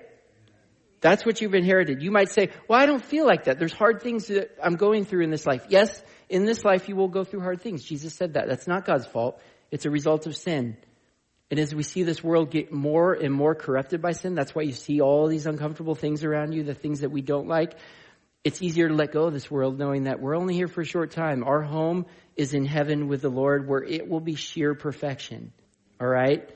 That's 1.00 1.24
what 1.24 1.40
you've 1.40 1.54
inherited. 1.54 2.02
You 2.02 2.10
might 2.10 2.30
say, 2.30 2.50
well, 2.66 2.80
I 2.80 2.86
don't 2.86 3.04
feel 3.04 3.24
like 3.24 3.44
that. 3.44 3.58
There's 3.58 3.72
hard 3.72 4.02
things 4.02 4.26
that 4.26 4.56
I'm 4.62 4.76
going 4.76 5.04
through 5.04 5.22
in 5.22 5.30
this 5.30 5.46
life. 5.46 5.66
Yes, 5.68 6.02
in 6.28 6.44
this 6.44 6.64
life 6.64 6.88
you 6.88 6.96
will 6.96 7.08
go 7.08 7.24
through 7.24 7.40
hard 7.40 7.62
things. 7.62 7.84
Jesus 7.84 8.14
said 8.14 8.34
that. 8.34 8.48
That's 8.48 8.66
not 8.66 8.84
God's 8.84 9.06
fault. 9.06 9.40
It's 9.70 9.86
a 9.86 9.90
result 9.90 10.26
of 10.26 10.36
sin. 10.36 10.76
And 11.50 11.58
as 11.58 11.74
we 11.74 11.82
see 11.82 12.02
this 12.02 12.22
world 12.22 12.50
get 12.50 12.72
more 12.72 13.14
and 13.14 13.32
more 13.32 13.54
corrupted 13.54 14.02
by 14.02 14.12
sin, 14.12 14.34
that's 14.34 14.54
why 14.54 14.62
you 14.62 14.72
see 14.72 15.00
all 15.00 15.28
these 15.28 15.46
uncomfortable 15.46 15.94
things 15.94 16.22
around 16.22 16.52
you, 16.52 16.62
the 16.62 16.74
things 16.74 17.00
that 17.00 17.10
we 17.10 17.22
don't 17.22 17.48
like. 17.48 17.74
it's 18.44 18.62
easier 18.62 18.88
to 18.88 18.94
let 18.94 19.12
go 19.12 19.24
of 19.24 19.32
this 19.32 19.50
world 19.50 19.78
knowing 19.78 20.04
that 20.04 20.20
we're 20.20 20.36
only 20.36 20.54
here 20.54 20.68
for 20.68 20.82
a 20.82 20.86
short 20.86 21.10
time. 21.10 21.42
Our 21.44 21.60
home 21.62 22.06
is 22.36 22.54
in 22.54 22.64
heaven 22.64 23.08
with 23.08 23.20
the 23.22 23.28
Lord 23.28 23.66
where 23.66 23.82
it 23.82 24.08
will 24.08 24.20
be 24.20 24.36
sheer 24.36 24.74
perfection. 24.74 25.52
All 26.00 26.06
right? 26.06 26.48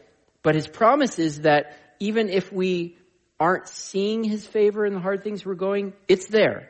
But 0.43 0.55
his 0.55 0.69
promise 0.69 1.19
is 1.19 1.41
that 1.41 1.77
even 1.99 2.29
if 2.29 2.53
we 2.53 2.97
aren't 3.41 3.69
seeing 3.69 4.23
his 4.25 4.47
favor 4.47 4.87
in 4.87 4.95
the 4.95 5.01
hard 5.01 5.25
things 5.25 5.45
we're 5.45 5.55
going, 5.55 5.93
it's 6.07 6.27
there. 6.27 6.69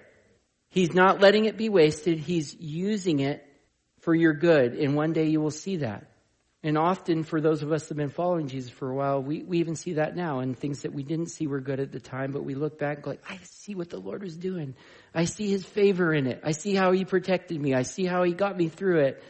He's 0.70 0.94
not 0.94 1.20
letting 1.20 1.44
it 1.44 1.58
be 1.58 1.68
wasted. 1.68 2.18
He's 2.18 2.54
using 2.58 3.20
it 3.20 3.46
for 4.00 4.14
your 4.14 4.32
good. 4.32 4.72
And 4.74 4.94
one 4.94 5.12
day 5.12 5.26
you 5.26 5.40
will 5.40 5.50
see 5.50 5.78
that. 5.78 6.11
And 6.64 6.78
often 6.78 7.24
for 7.24 7.40
those 7.40 7.62
of 7.62 7.72
us 7.72 7.82
that 7.82 7.88
have 7.88 7.96
been 7.96 8.08
following 8.08 8.46
Jesus 8.46 8.70
for 8.70 8.88
a 8.88 8.94
while, 8.94 9.20
we, 9.20 9.42
we 9.42 9.58
even 9.58 9.74
see 9.74 9.94
that 9.94 10.14
now 10.14 10.38
and 10.38 10.56
things 10.56 10.82
that 10.82 10.92
we 10.92 11.02
didn't 11.02 11.26
see 11.26 11.48
were 11.48 11.60
good 11.60 11.80
at 11.80 11.90
the 11.90 11.98
time, 11.98 12.30
but 12.30 12.44
we 12.44 12.54
look 12.54 12.78
back 12.78 12.98
and 12.98 13.04
go 13.04 13.10
like, 13.10 13.22
I 13.28 13.38
see 13.42 13.74
what 13.74 13.90
the 13.90 13.98
Lord 13.98 14.22
was 14.22 14.36
doing. 14.36 14.76
I 15.12 15.24
see 15.24 15.50
his 15.50 15.64
favor 15.64 16.14
in 16.14 16.28
it. 16.28 16.40
I 16.44 16.52
see 16.52 16.74
how 16.74 16.92
he 16.92 17.04
protected 17.04 17.60
me. 17.60 17.74
I 17.74 17.82
see 17.82 18.04
how 18.04 18.22
he 18.22 18.32
got 18.32 18.56
me 18.56 18.68
through 18.68 19.00
it. 19.00 19.24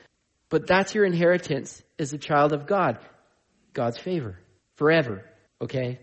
But 0.50 0.66
that's 0.66 0.94
your 0.94 1.06
inheritance 1.06 1.82
as 1.98 2.12
a 2.12 2.18
child 2.18 2.52
of 2.52 2.66
God. 2.66 2.98
God's 3.72 3.96
favor. 3.96 4.38
Forever. 4.74 5.24
Okay? 5.62 6.00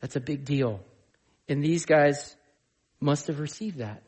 That's 0.00 0.14
a 0.14 0.20
big 0.20 0.44
deal. 0.44 0.80
And 1.48 1.64
these 1.64 1.84
guys 1.84 2.36
must 3.00 3.26
have 3.26 3.40
received 3.40 3.78
that. 3.78 4.04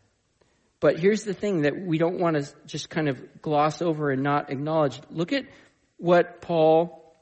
But 0.78 0.98
here's 0.98 1.24
the 1.24 1.34
thing 1.34 1.62
that 1.62 1.76
we 1.76 1.98
don't 1.98 2.20
want 2.20 2.36
to 2.36 2.48
just 2.66 2.88
kind 2.88 3.08
of 3.08 3.40
gloss 3.40 3.82
over 3.82 4.10
and 4.10 4.22
not 4.22 4.50
acknowledge. 4.50 5.00
Look 5.10 5.32
at 5.32 5.44
what 6.02 6.40
Paul 6.40 7.14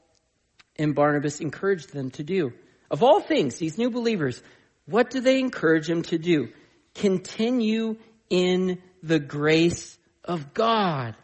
and 0.75 0.95
Barnabas 0.95 1.39
encouraged 1.39 1.93
them 1.93 2.09
to 2.11 2.23
do. 2.23 2.51
Of 2.89 3.03
all 3.03 3.21
things, 3.21 3.57
these 3.57 3.77
new 3.77 3.91
believers, 3.91 4.41
what 4.85 5.11
do 5.11 5.21
they 5.21 5.39
encourage 5.39 5.85
them 5.85 6.01
to 6.03 6.17
do? 6.17 6.49
Continue 6.95 7.97
in 8.31 8.81
the 9.03 9.19
grace 9.19 9.99
of 10.25 10.55
God. 10.55 11.15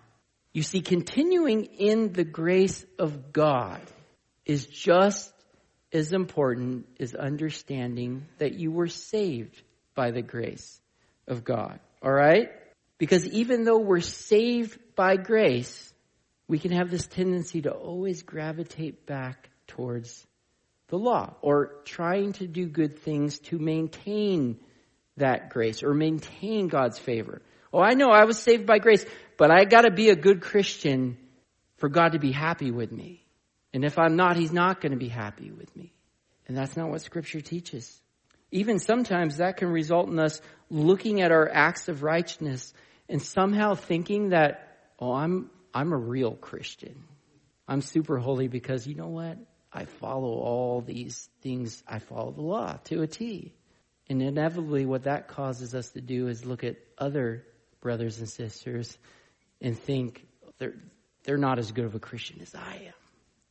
You 0.53 0.61
see, 0.61 0.81
continuing 0.81 1.65
in 1.65 2.13
the 2.13 2.23
grace 2.23 2.85
of 2.99 3.33
God 3.33 3.81
is 4.45 4.67
just 4.67 5.33
as 5.91 6.13
important 6.13 6.85
as 6.99 7.15
understanding 7.15 8.27
that 8.37 8.53
you 8.53 8.71
were 8.71 8.87
saved 8.87 9.63
by 9.95 10.11
the 10.11 10.21
grace 10.21 10.79
of 11.27 11.43
God. 11.43 11.79
All 12.03 12.13
right? 12.13 12.51
Because 12.99 13.25
even 13.25 13.63
though 13.63 13.79
we're 13.79 13.99
saved 13.99 14.77
by 14.95 15.17
grace, 15.17 15.86
we 16.47 16.59
can 16.59 16.71
have 16.71 16.89
this 16.89 17.07
tendency 17.07 17.61
to 17.63 17.71
always 17.71 18.23
gravitate 18.23 19.05
back 19.05 19.49
towards 19.67 20.25
the 20.87 20.97
law 20.97 21.35
or 21.41 21.81
trying 21.83 22.33
to 22.33 22.47
do 22.47 22.67
good 22.67 22.99
things 22.99 23.39
to 23.39 23.59
maintain 23.59 24.59
that 25.17 25.49
grace 25.49 25.83
or 25.83 25.93
maintain 25.93 26.67
God's 26.67 26.97
favor. 26.97 27.41
Oh, 27.73 27.81
I 27.81 27.95
know 27.95 28.09
I 28.09 28.23
was 28.23 28.39
saved 28.39 28.65
by 28.65 28.79
grace, 28.79 29.05
but 29.37 29.51
I 29.51 29.65
gotta 29.65 29.91
be 29.91 30.09
a 30.09 30.15
good 30.15 30.41
Christian 30.41 31.17
for 31.77 31.89
God 31.89 32.13
to 32.13 32.19
be 32.19 32.31
happy 32.31 32.71
with 32.71 32.91
me. 32.91 33.25
And 33.73 33.83
if 33.83 33.99
I'm 33.99 34.15
not, 34.15 34.37
He's 34.37 34.53
not 34.53 34.79
gonna 34.79 34.97
be 34.97 35.09
happy 35.09 35.51
with 35.51 35.75
me. 35.75 35.93
And 36.47 36.55
that's 36.55 36.77
not 36.77 36.89
what 36.89 37.01
scripture 37.01 37.41
teaches. 37.41 38.01
Even 38.51 38.79
sometimes 38.79 39.37
that 39.37 39.57
can 39.57 39.67
result 39.67 40.07
in 40.07 40.17
us 40.17 40.39
looking 40.69 41.21
at 41.21 41.31
our 41.31 41.49
acts 41.51 41.89
of 41.89 42.03
righteousness 42.03 42.73
and 43.09 43.21
somehow 43.21 43.75
thinking 43.75 44.29
that, 44.29 44.77
oh, 44.99 45.13
I'm, 45.13 45.49
I'm 45.77 45.93
a 45.93 45.97
real 45.97 46.31
Christian. 46.31 47.03
I'm 47.67 47.81
super 47.81 48.17
holy 48.17 48.47
because 48.47 48.87
you 48.87 48.95
know 48.95 49.09
what? 49.09 49.37
I 49.71 49.85
follow 49.85 50.29
all 50.39 50.81
these 50.81 51.29
things. 51.43 51.83
I 51.87 51.99
follow 51.99 52.31
the 52.31 52.41
law 52.41 52.79
to 52.85 53.03
a 53.03 53.07
T. 53.07 53.53
And 54.09 54.19
inevitably, 54.19 54.87
what 54.87 55.03
that 55.03 55.27
causes 55.27 55.75
us 55.75 55.91
to 55.91 56.01
do 56.01 56.29
is 56.29 56.43
look 56.43 56.63
at 56.63 56.77
other 56.97 57.45
brothers 57.79 58.17
and 58.17 58.27
sisters 58.27 58.97
and 59.61 59.77
think 59.77 60.25
they're, 60.57 60.73
they're 61.25 61.37
not 61.37 61.59
as 61.59 61.71
good 61.71 61.85
of 61.85 61.93
a 61.93 61.99
Christian 61.99 62.39
as 62.41 62.55
I 62.55 62.87
am. 62.87 62.93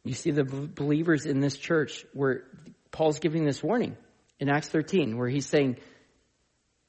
You 0.02 0.14
see 0.14 0.32
the 0.32 0.42
believers 0.42 1.26
in 1.26 1.38
this 1.38 1.56
church 1.56 2.04
where 2.12 2.42
Paul's 2.90 3.20
giving 3.20 3.44
this 3.44 3.62
warning 3.62 3.96
in 4.40 4.48
Acts 4.48 4.68
13, 4.68 5.16
where 5.16 5.28
he's 5.28 5.46
saying, 5.46 5.76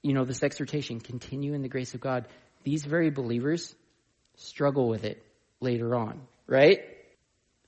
you 0.02 0.14
know, 0.14 0.26
this 0.26 0.42
exhortation, 0.42 1.00
continue 1.00 1.54
in 1.54 1.62
the 1.62 1.70
grace 1.70 1.94
of 1.94 2.02
God. 2.02 2.26
These 2.64 2.86
very 2.86 3.12
believers 3.12 3.76
struggle 4.38 4.88
with 4.88 5.04
it 5.04 5.24
later 5.60 5.96
on, 5.96 6.22
right? 6.46 6.82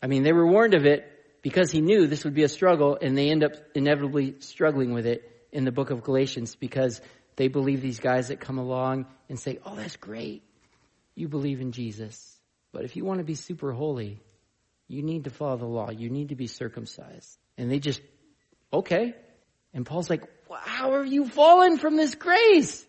I 0.01 0.08
mean, 0.08 0.24
they 0.24 0.34
were 0.34 0.48
warned 0.48 0.74
of 0.74 0.86
it 0.86 1.05
because 1.41 1.72
he 1.72 1.81
knew 1.81 2.08
this 2.08 2.24
would 2.24 2.34
be 2.34 2.43
a 2.43 2.50
struggle, 2.50 2.98
and 3.01 3.17
they 3.17 3.29
end 3.29 3.43
up 3.43 3.53
inevitably 3.75 4.36
struggling 4.39 4.93
with 4.93 5.05
it 5.05 5.24
in 5.51 5.65
the 5.65 5.72
book 5.72 5.89
of 5.89 6.03
Galatians 6.03 6.55
because 6.55 7.01
they 7.36 7.48
believe 7.48 7.81
these 7.81 8.00
guys 8.00 8.27
that 8.27 8.39
come 8.39 8.58
along 8.58 9.05
and 9.29 9.39
say, 9.39 9.60
Oh, 9.65 9.75
that's 9.75 9.96
great. 9.98 10.43
You 11.15 11.27
believe 11.27 11.62
in 11.62 11.72
Jesus. 11.72 12.38
But 12.72 12.84
if 12.84 12.96
you 12.96 13.03
want 13.03 13.19
to 13.19 13.24
be 13.24 13.36
super 13.36 13.72
holy, 13.72 14.19
you 14.88 15.01
need 15.01 15.24
to 15.24 15.29
follow 15.29 15.58
the 15.58 15.65
law. 15.65 15.89
You 15.89 16.10
need 16.10 16.29
to 16.29 16.36
be 16.36 16.48
circumcised. 16.48 17.38
And 17.58 17.72
they 17.72 17.79
just, 17.79 18.01
okay. 18.72 19.15
And 19.74 19.86
Paul's 19.86 20.10
like, 20.10 20.24
How 20.51 20.93
have 20.93 21.08
you 21.08 21.27
fallen 21.27 21.77
from 21.77 21.96
this 21.96 22.15
grace? 22.15 22.86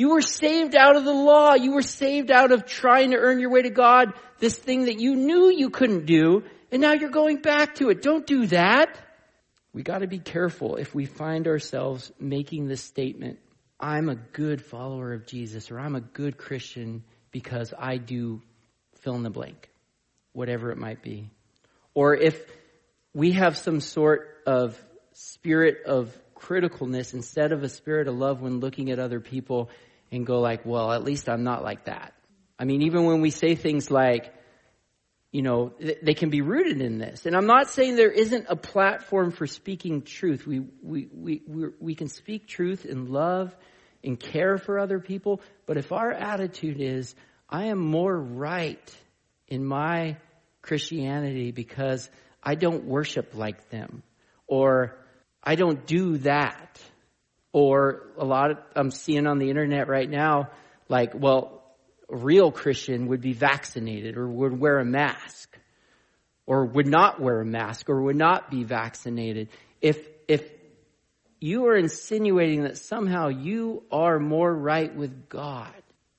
You 0.00 0.08
were 0.08 0.22
saved 0.22 0.74
out 0.74 0.96
of 0.96 1.04
the 1.04 1.12
law. 1.12 1.52
You 1.52 1.72
were 1.72 1.82
saved 1.82 2.30
out 2.30 2.52
of 2.52 2.64
trying 2.64 3.10
to 3.10 3.18
earn 3.18 3.38
your 3.38 3.50
way 3.50 3.60
to 3.60 3.68
God, 3.68 4.14
this 4.38 4.56
thing 4.56 4.86
that 4.86 4.98
you 4.98 5.14
knew 5.14 5.50
you 5.50 5.68
couldn't 5.68 6.06
do, 6.06 6.42
and 6.72 6.80
now 6.80 6.94
you're 6.94 7.10
going 7.10 7.42
back 7.42 7.74
to 7.74 7.90
it. 7.90 8.00
Don't 8.00 8.26
do 8.26 8.46
that. 8.46 8.98
We 9.74 9.82
gotta 9.82 10.06
be 10.06 10.18
careful 10.18 10.76
if 10.76 10.94
we 10.94 11.04
find 11.04 11.46
ourselves 11.46 12.10
making 12.18 12.66
this 12.66 12.80
statement, 12.82 13.40
I'm 13.78 14.08
a 14.08 14.14
good 14.14 14.64
follower 14.64 15.12
of 15.12 15.26
Jesus, 15.26 15.70
or 15.70 15.78
I'm 15.78 15.94
a 15.94 16.00
good 16.00 16.38
Christian 16.38 17.04
because 17.30 17.74
I 17.78 17.98
do 17.98 18.40
fill 19.02 19.16
in 19.16 19.22
the 19.22 19.28
blank, 19.28 19.68
whatever 20.32 20.70
it 20.70 20.78
might 20.78 21.02
be. 21.02 21.28
Or 21.92 22.16
if 22.16 22.42
we 23.12 23.32
have 23.32 23.58
some 23.58 23.80
sort 23.80 24.38
of 24.46 24.82
spirit 25.12 25.84
of 25.84 26.10
criticalness 26.34 27.12
instead 27.12 27.52
of 27.52 27.62
a 27.64 27.68
spirit 27.68 28.08
of 28.08 28.14
love 28.14 28.40
when 28.40 28.60
looking 28.60 28.90
at 28.90 28.98
other 28.98 29.20
people 29.20 29.68
and 30.12 30.26
go 30.26 30.40
like, 30.40 30.64
well, 30.64 30.92
at 30.92 31.04
least 31.04 31.28
I'm 31.28 31.44
not 31.44 31.62
like 31.62 31.84
that. 31.84 32.14
I 32.58 32.64
mean, 32.64 32.82
even 32.82 33.04
when 33.04 33.20
we 33.20 33.30
say 33.30 33.54
things 33.54 33.90
like, 33.90 34.34
you 35.32 35.42
know, 35.42 35.72
they 36.02 36.14
can 36.14 36.30
be 36.30 36.40
rooted 36.40 36.80
in 36.80 36.98
this. 36.98 37.24
And 37.24 37.36
I'm 37.36 37.46
not 37.46 37.70
saying 37.70 37.94
there 37.94 38.10
isn't 38.10 38.46
a 38.48 38.56
platform 38.56 39.30
for 39.30 39.46
speaking 39.46 40.02
truth. 40.02 40.46
We, 40.46 40.60
we, 40.82 41.08
we, 41.12 41.42
we, 41.46 41.66
we 41.78 41.94
can 41.94 42.08
speak 42.08 42.48
truth 42.48 42.84
in 42.84 43.06
love 43.12 43.54
and 44.02 44.18
care 44.18 44.58
for 44.58 44.78
other 44.78 44.98
people. 44.98 45.40
But 45.66 45.76
if 45.76 45.92
our 45.92 46.10
attitude 46.10 46.80
is, 46.80 47.14
I 47.48 47.66
am 47.66 47.78
more 47.78 48.16
right 48.16 48.96
in 49.46 49.64
my 49.64 50.16
Christianity 50.62 51.52
because 51.52 52.10
I 52.42 52.56
don't 52.56 52.84
worship 52.84 53.34
like 53.34 53.70
them, 53.70 54.02
or 54.46 54.96
I 55.42 55.54
don't 55.54 55.86
do 55.86 56.18
that, 56.18 56.80
or 57.52 58.02
a 58.16 58.24
lot 58.24 58.52
of, 58.52 58.58
I'm 58.76 58.90
seeing 58.90 59.26
on 59.26 59.38
the 59.38 59.50
internet 59.50 59.88
right 59.88 60.08
now, 60.08 60.50
like, 60.88 61.12
well, 61.14 61.62
a 62.08 62.16
real 62.16 62.52
Christian 62.52 63.08
would 63.08 63.20
be 63.20 63.32
vaccinated 63.32 64.16
or 64.16 64.28
would 64.28 64.58
wear 64.58 64.78
a 64.78 64.84
mask 64.84 65.56
or 66.46 66.66
would 66.66 66.86
not 66.86 67.20
wear 67.20 67.40
a 67.40 67.46
mask 67.46 67.88
or 67.88 68.02
would 68.02 68.16
not 68.16 68.50
be 68.50 68.64
vaccinated. 68.64 69.48
If, 69.80 70.08
if 70.26 70.48
you 71.40 71.66
are 71.66 71.76
insinuating 71.76 72.64
that 72.64 72.78
somehow 72.78 73.28
you 73.28 73.84
are 73.90 74.18
more 74.18 74.52
right 74.52 74.94
with 74.94 75.28
God 75.28 75.72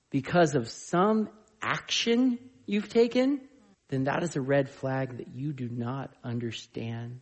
because 0.10 0.56
of 0.56 0.70
some 0.70 1.30
action 1.62 2.40
you've 2.66 2.90
taken, 2.90 3.42
then 3.90 4.06
that 4.06 4.24
is 4.24 4.36
a 4.36 4.42
red 4.42 4.70
flag 4.70 5.18
that 5.18 5.28
you 5.36 5.54
do 5.54 5.68
not 5.70 6.14
understand 6.24 7.22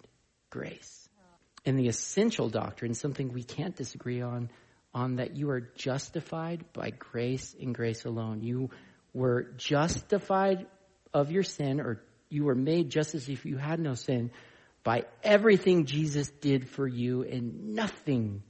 grace 0.52 1.09
and 1.66 1.78
the 1.78 1.88
essential 1.88 2.50
doctrine, 2.50 2.94
something 2.94 3.34
we 3.34 3.44
can't 3.44 3.76
disagree 3.76 4.22
on, 4.22 4.50
on 4.94 5.18
that 5.18 5.36
you 5.38 5.50
are 5.50 5.62
justified 5.76 6.66
by 6.74 6.92
grace 6.92 7.56
and 7.60 7.76
grace 7.76 8.06
alone. 8.06 8.42
You 8.42 8.70
were 9.14 9.52
justified 9.58 10.68
of 11.14 11.32
your 11.32 11.44
sin, 11.44 11.80
or 11.80 12.02
you 12.30 12.46
were 12.46 12.56
made 12.56 12.90
just 12.90 13.16
as 13.16 13.30
if 13.30 13.46
you 13.46 13.58
had 13.58 13.80
no 13.80 13.94
sin 13.94 14.32
by 14.84 15.04
everything 15.24 15.86
Jesus 15.86 16.30
did 16.30 16.70
for 16.70 16.88
you 16.88 17.24
and 17.24 17.76
nothing 17.76 18.44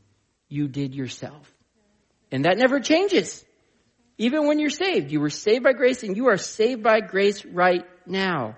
you 0.47 0.67
did 0.67 0.93
yourself. 0.93 1.51
And 2.31 2.45
that 2.45 2.57
never 2.57 2.79
changes. 2.79 3.43
Even 4.17 4.47
when 4.47 4.59
you're 4.59 4.69
saved, 4.69 5.11
you 5.11 5.19
were 5.19 5.29
saved 5.29 5.63
by 5.63 5.73
grace 5.73 6.03
and 6.03 6.15
you 6.15 6.27
are 6.27 6.37
saved 6.37 6.83
by 6.83 6.99
grace 6.99 7.45
right 7.45 7.85
now. 8.05 8.57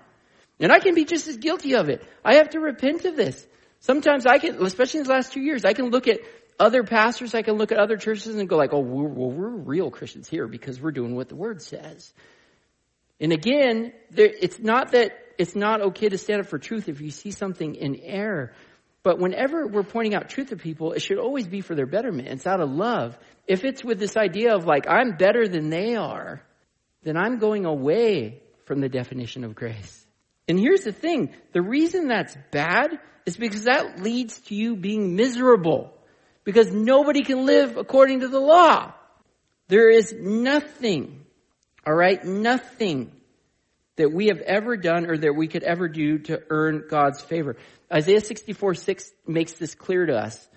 And 0.60 0.72
I 0.72 0.80
can 0.80 0.94
be 0.94 1.04
just 1.04 1.28
as 1.28 1.36
guilty 1.36 1.74
of 1.74 1.88
it. 1.88 2.04
I 2.24 2.34
have 2.34 2.50
to 2.50 2.60
repent 2.60 3.04
of 3.04 3.16
this. 3.16 3.46
Sometimes 3.82 4.26
I 4.26 4.38
can, 4.38 4.64
especially 4.64 5.00
in 5.00 5.06
the 5.06 5.12
last 5.12 5.32
two 5.32 5.40
years, 5.40 5.64
I 5.64 5.72
can 5.72 5.90
look 5.90 6.06
at 6.06 6.20
other 6.58 6.84
pastors, 6.84 7.34
I 7.34 7.42
can 7.42 7.54
look 7.54 7.72
at 7.72 7.78
other 7.78 7.96
churches 7.96 8.34
and 8.36 8.48
go 8.48 8.56
like, 8.56 8.72
oh, 8.72 8.78
we're, 8.78 9.08
well, 9.08 9.30
we're 9.30 9.48
real 9.48 9.90
Christians 9.90 10.28
here 10.28 10.46
because 10.46 10.80
we're 10.80 10.92
doing 10.92 11.16
what 11.16 11.28
the 11.28 11.34
Word 11.34 11.60
says. 11.60 12.12
And 13.20 13.32
again, 13.32 13.92
there, 14.10 14.30
it's 14.40 14.60
not 14.60 14.92
that 14.92 15.12
it's 15.36 15.56
not 15.56 15.80
okay 15.80 16.08
to 16.08 16.16
stand 16.16 16.42
up 16.42 16.46
for 16.46 16.58
truth 16.58 16.88
if 16.88 17.00
you 17.00 17.10
see 17.10 17.32
something 17.32 17.74
in 17.74 17.96
error, 17.96 18.52
But 19.02 19.18
whenever 19.18 19.66
we're 19.66 19.82
pointing 19.82 20.14
out 20.14 20.28
truth 20.28 20.50
to 20.50 20.56
people, 20.56 20.92
it 20.92 21.02
should 21.02 21.18
always 21.18 21.46
be 21.46 21.60
for 21.60 21.74
their 21.74 21.86
betterment. 21.86 22.28
It's 22.28 22.46
out 22.46 22.60
of 22.60 22.70
love. 22.70 23.18
If 23.48 23.64
it's 23.64 23.84
with 23.84 23.98
this 23.98 24.16
idea 24.16 24.54
of 24.54 24.64
like, 24.64 24.86
I'm 24.88 25.16
better 25.16 25.48
than 25.48 25.70
they 25.70 25.96
are, 25.96 26.42
then 27.02 27.16
I'm 27.16 27.38
going 27.38 27.64
away 27.64 28.42
from 28.66 28.80
the 28.80 28.88
definition 28.88 29.42
of 29.42 29.56
grace. 29.56 30.06
And 30.46 30.58
here's 30.58 30.82
the 30.82 30.92
thing. 30.92 31.34
The 31.52 31.62
reason 31.62 32.06
that's 32.06 32.36
bad 32.52 33.00
is 33.26 33.36
because 33.36 33.64
that 33.64 34.00
leads 34.00 34.38
to 34.42 34.54
you 34.54 34.76
being 34.76 35.16
miserable. 35.16 35.92
Because 36.44 36.72
nobody 36.72 37.22
can 37.22 37.46
live 37.46 37.76
according 37.76 38.20
to 38.20 38.28
the 38.28 38.40
law. 38.40 38.92
There 39.68 39.90
is 39.90 40.12
nothing, 40.12 41.24
alright, 41.86 42.24
nothing 42.24 43.12
that 43.96 44.12
we 44.12 44.26
have 44.26 44.40
ever 44.40 44.76
done 44.76 45.06
or 45.06 45.16
that 45.16 45.34
we 45.34 45.46
could 45.46 45.62
ever 45.62 45.88
do 45.88 46.18
to 46.18 46.42
earn 46.50 46.84
God's 46.88 47.20
favor. 47.20 47.56
Isaiah 47.92 48.20
64 48.20 48.74
6 48.74 49.10
makes 49.26 49.52
this 49.52 49.74
clear 49.74 50.06
to 50.06 50.16
us 50.16 50.48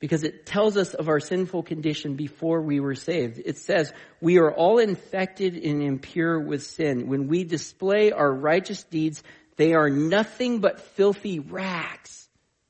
because 0.00 0.24
it 0.24 0.46
tells 0.46 0.78
us 0.78 0.94
of 0.94 1.08
our 1.08 1.20
sinful 1.20 1.62
condition 1.62 2.16
before 2.16 2.62
we 2.62 2.80
were 2.80 2.94
saved. 2.94 3.40
It 3.44 3.58
says, 3.58 3.92
we 4.20 4.38
are 4.38 4.50
all 4.50 4.78
infected 4.78 5.56
and 5.56 5.82
impure 5.82 6.40
with 6.40 6.64
sin. 6.64 7.06
When 7.06 7.28
we 7.28 7.44
display 7.44 8.10
our 8.10 8.32
righteous 8.32 8.82
deeds, 8.84 9.22
they 9.60 9.74
are 9.74 9.90
nothing 9.90 10.60
but 10.60 10.80
filthy 10.80 11.38
rags. 11.38 12.26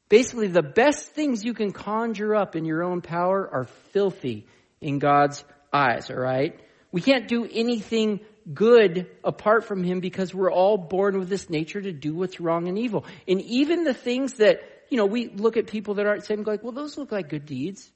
Basically, 0.08 0.48
the 0.48 0.60
best 0.60 1.12
things 1.12 1.44
you 1.44 1.54
can 1.54 1.70
conjure 1.70 2.34
up 2.34 2.56
in 2.56 2.64
your 2.64 2.82
own 2.82 3.00
power 3.00 3.48
are 3.48 3.66
filthy 3.92 4.48
in 4.80 4.98
God's 4.98 5.44
eyes, 5.72 6.10
alright? 6.10 6.58
We 6.90 7.00
can't 7.00 7.28
do 7.28 7.48
anything 7.48 8.18
good 8.52 9.06
apart 9.22 9.66
from 9.66 9.84
Him 9.84 10.00
because 10.00 10.34
we're 10.34 10.50
all 10.50 10.76
born 10.78 11.16
with 11.16 11.28
this 11.28 11.48
nature 11.48 11.80
to 11.80 11.92
do 11.92 12.12
what's 12.12 12.40
wrong 12.40 12.66
and 12.66 12.76
evil. 12.76 13.06
And 13.28 13.40
even 13.42 13.84
the 13.84 13.94
things 13.94 14.34
that, 14.38 14.60
you 14.88 14.96
know, 14.96 15.06
we 15.06 15.28
look 15.28 15.56
at 15.56 15.68
people 15.68 15.94
that 15.94 16.06
aren't 16.06 16.28
and 16.28 16.44
go 16.44 16.50
like, 16.50 16.64
well, 16.64 16.72
those 16.72 16.98
look 16.98 17.12
like 17.12 17.28
good 17.28 17.46
deeds. 17.46 17.88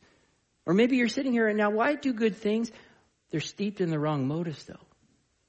Or 0.66 0.72
maybe 0.72 0.98
you're 0.98 1.08
sitting 1.08 1.32
here 1.32 1.48
and 1.48 1.58
now, 1.58 1.70
why 1.70 1.96
do 1.96 2.12
good 2.12 2.36
things? 2.36 2.70
They're 3.32 3.40
steeped 3.40 3.80
in 3.80 3.90
the 3.90 3.98
wrong 3.98 4.28
motives 4.28 4.62
though. 4.66 4.86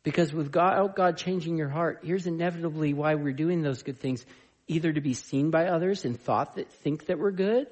Because 0.06 0.32
with 0.32 0.52
God, 0.52 0.96
God 0.96 1.18
changing 1.18 1.58
your 1.58 1.68
heart, 1.68 2.02
here's 2.04 2.28
inevitably 2.28 2.94
why 2.94 3.16
we're 3.16 3.34
doing 3.34 3.62
those 3.62 3.84
good 3.84 4.00
things. 4.00 4.26
Either 4.68 4.94
to 4.94 5.02
be 5.02 5.14
seen 5.14 5.50
by 5.52 5.66
others 5.66 6.06
and 6.06 6.18
thought 6.18 6.56
that, 6.56 6.72
think 6.72 7.08
that 7.08 7.20
we're 7.20 7.32
good, 7.32 7.68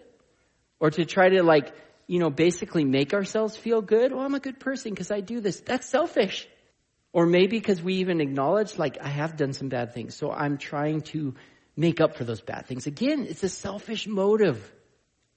or 0.80 0.90
to 0.90 1.06
try 1.06 1.30
to 1.30 1.44
like, 1.44 1.74
you 2.08 2.20
know, 2.20 2.30
basically 2.30 2.84
make 2.84 3.14
ourselves 3.14 3.56
feel 3.56 3.82
good. 3.82 4.12
Oh, 4.12 4.20
I'm 4.20 4.34
a 4.34 4.40
good 4.40 4.60
person 4.60 4.92
because 4.92 5.12
I 5.12 5.22
do 5.22 5.40
this. 5.40 5.62
That's 5.62 5.88
selfish. 5.88 6.48
Or 7.14 7.28
maybe 7.28 7.60
because 7.60 7.82
we 7.82 7.96
even 7.96 8.20
acknowledge, 8.20 8.78
like, 8.80 8.98
I 9.00 9.10
have 9.10 9.38
done 9.38 9.54
some 9.54 9.70
bad 9.70 9.94
things, 9.94 10.16
so 10.16 10.32
I'm 10.32 10.58
trying 10.58 11.02
to 11.14 11.36
make 11.78 12.02
up 12.02 12.16
for 12.16 12.24
those 12.24 12.42
bad 12.42 12.66
things. 12.66 12.88
Again, 12.88 13.28
it's 13.30 13.44
a 13.44 13.50
selfish 13.50 14.08
motive. 14.08 14.60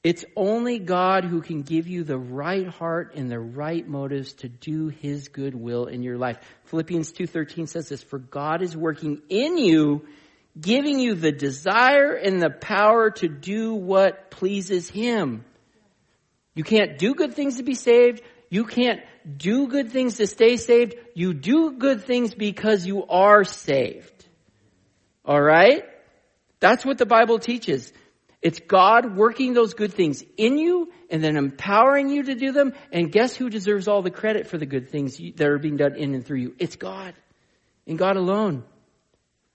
It's 0.06 0.24
only 0.36 0.78
God 0.78 1.24
who 1.24 1.40
can 1.40 1.62
give 1.62 1.88
you 1.88 2.04
the 2.04 2.16
right 2.16 2.68
heart 2.68 3.16
and 3.16 3.28
the 3.28 3.40
right 3.40 3.84
motives 3.84 4.34
to 4.34 4.48
do 4.48 4.86
his 4.86 5.26
good 5.26 5.52
will 5.52 5.86
in 5.86 6.04
your 6.04 6.16
life. 6.16 6.38
Philippians 6.66 7.10
2:13 7.10 7.66
says 7.66 7.88
this, 7.88 8.04
"For 8.04 8.20
God 8.20 8.62
is 8.62 8.76
working 8.76 9.20
in 9.28 9.58
you, 9.58 10.06
giving 10.60 11.00
you 11.00 11.16
the 11.16 11.32
desire 11.32 12.12
and 12.12 12.40
the 12.40 12.50
power 12.50 13.10
to 13.16 13.26
do 13.26 13.74
what 13.74 14.30
pleases 14.30 14.88
him." 14.88 15.44
You 16.54 16.62
can't 16.62 16.98
do 16.98 17.16
good 17.16 17.34
things 17.34 17.56
to 17.56 17.64
be 17.64 17.74
saved. 17.74 18.22
You 18.48 18.62
can't 18.62 19.00
do 19.36 19.66
good 19.66 19.90
things 19.90 20.18
to 20.18 20.28
stay 20.28 20.56
saved. 20.56 20.94
You 21.14 21.34
do 21.34 21.72
good 21.72 22.04
things 22.04 22.32
because 22.32 22.86
you 22.86 23.04
are 23.06 23.42
saved. 23.42 24.24
Alright? 25.26 25.82
That's 26.60 26.84
what 26.84 26.98
the 26.98 27.06
Bible 27.06 27.40
teaches. 27.40 27.92
It's 28.42 28.60
God 28.60 29.16
working 29.16 29.54
those 29.54 29.74
good 29.74 29.92
things 29.92 30.22
in 30.36 30.58
you 30.58 30.92
and 31.10 31.22
then 31.22 31.36
empowering 31.36 32.10
you 32.10 32.24
to 32.24 32.34
do 32.34 32.52
them. 32.52 32.74
And 32.92 33.10
guess 33.10 33.34
who 33.34 33.50
deserves 33.50 33.88
all 33.88 34.02
the 34.02 34.10
credit 34.10 34.46
for 34.46 34.58
the 34.58 34.66
good 34.66 34.90
things 34.90 35.18
that 35.36 35.48
are 35.48 35.58
being 35.58 35.76
done 35.76 35.96
in 35.96 36.14
and 36.14 36.24
through 36.24 36.38
you? 36.38 36.54
It's 36.58 36.76
God. 36.76 37.14
And 37.86 37.98
God 37.98 38.16
alone. 38.16 38.64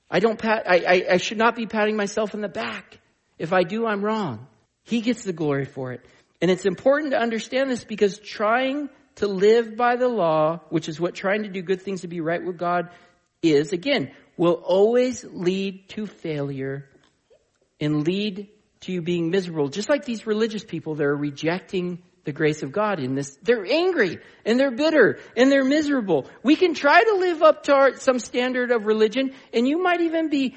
I 0.10 0.20
don't 0.20 0.38
pat, 0.38 0.70
I, 0.70 0.78
I, 0.78 1.06
I 1.12 1.18
should 1.18 1.38
not 1.38 1.56
be 1.56 1.68
patting 1.68 1.96
myself 1.96 2.34
in 2.34 2.42
the 2.42 2.50
back. 2.50 3.00
If 3.38 3.54
I 3.54 3.64
do, 3.64 3.86
I'm 3.86 4.04
wrong. 4.04 4.48
He 4.84 5.02
gets 5.02 5.24
the 5.24 5.34
glory 5.34 5.66
for 5.66 5.94
it. 5.94 6.06
And 6.42 6.50
it's 6.50 6.66
important 6.66 7.12
to 7.12 7.20
understand 7.20 7.70
this 7.70 7.84
because 7.84 8.20
trying 8.20 8.90
to 9.16 9.28
live 9.28 9.78
by 9.78 9.96
the 9.96 10.08
law, 10.08 10.62
which 10.70 10.90
is 10.90 11.00
what 11.00 11.14
trying 11.14 11.44
to 11.44 11.50
do 11.50 11.62
good 11.62 11.82
things 11.82 12.02
to 12.02 12.08
be 12.08 12.20
right 12.20 12.44
with 12.44 12.58
God 12.58 12.90
is, 13.42 13.74
again, 13.74 14.12
will 14.38 14.54
always 14.54 15.24
lead 15.24 15.88
to 15.90 16.08
failure 16.08 16.90
and 17.80 18.06
lead 18.06 18.50
to 18.82 18.92
you 18.92 19.02
being 19.02 19.30
miserable. 19.30 19.70
Just 19.70 19.90
like 19.90 20.06
these 20.06 20.28
religious 20.28 20.64
people 20.64 20.96
they're 20.96 21.16
rejecting 21.16 22.02
the 22.24 22.32
grace 22.32 22.62
of 22.62 22.72
God 22.72 23.00
in 23.00 23.16
this. 23.16 23.38
They're 23.42 23.66
angry 23.66 24.20
and 24.46 24.60
they're 24.60 24.72
bitter 24.72 25.20
and 25.36 25.52
they're 25.52 25.66
miserable. 25.66 26.28
We 26.44 26.56
can 26.56 26.74
try 26.74 27.04
to 27.04 27.16
live 27.16 27.42
up 27.42 27.64
to 27.64 27.74
our, 27.74 27.96
some 27.96 28.20
standard 28.20 28.72
of 28.72 28.86
religion 28.86 29.34
and 29.54 29.68
you 29.68 29.82
might 29.82 30.02
even 30.02 30.30
be 30.30 30.56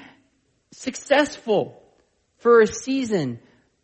successful 0.71 1.81
for 2.37 2.61
a 2.61 2.67
season, 2.67 3.39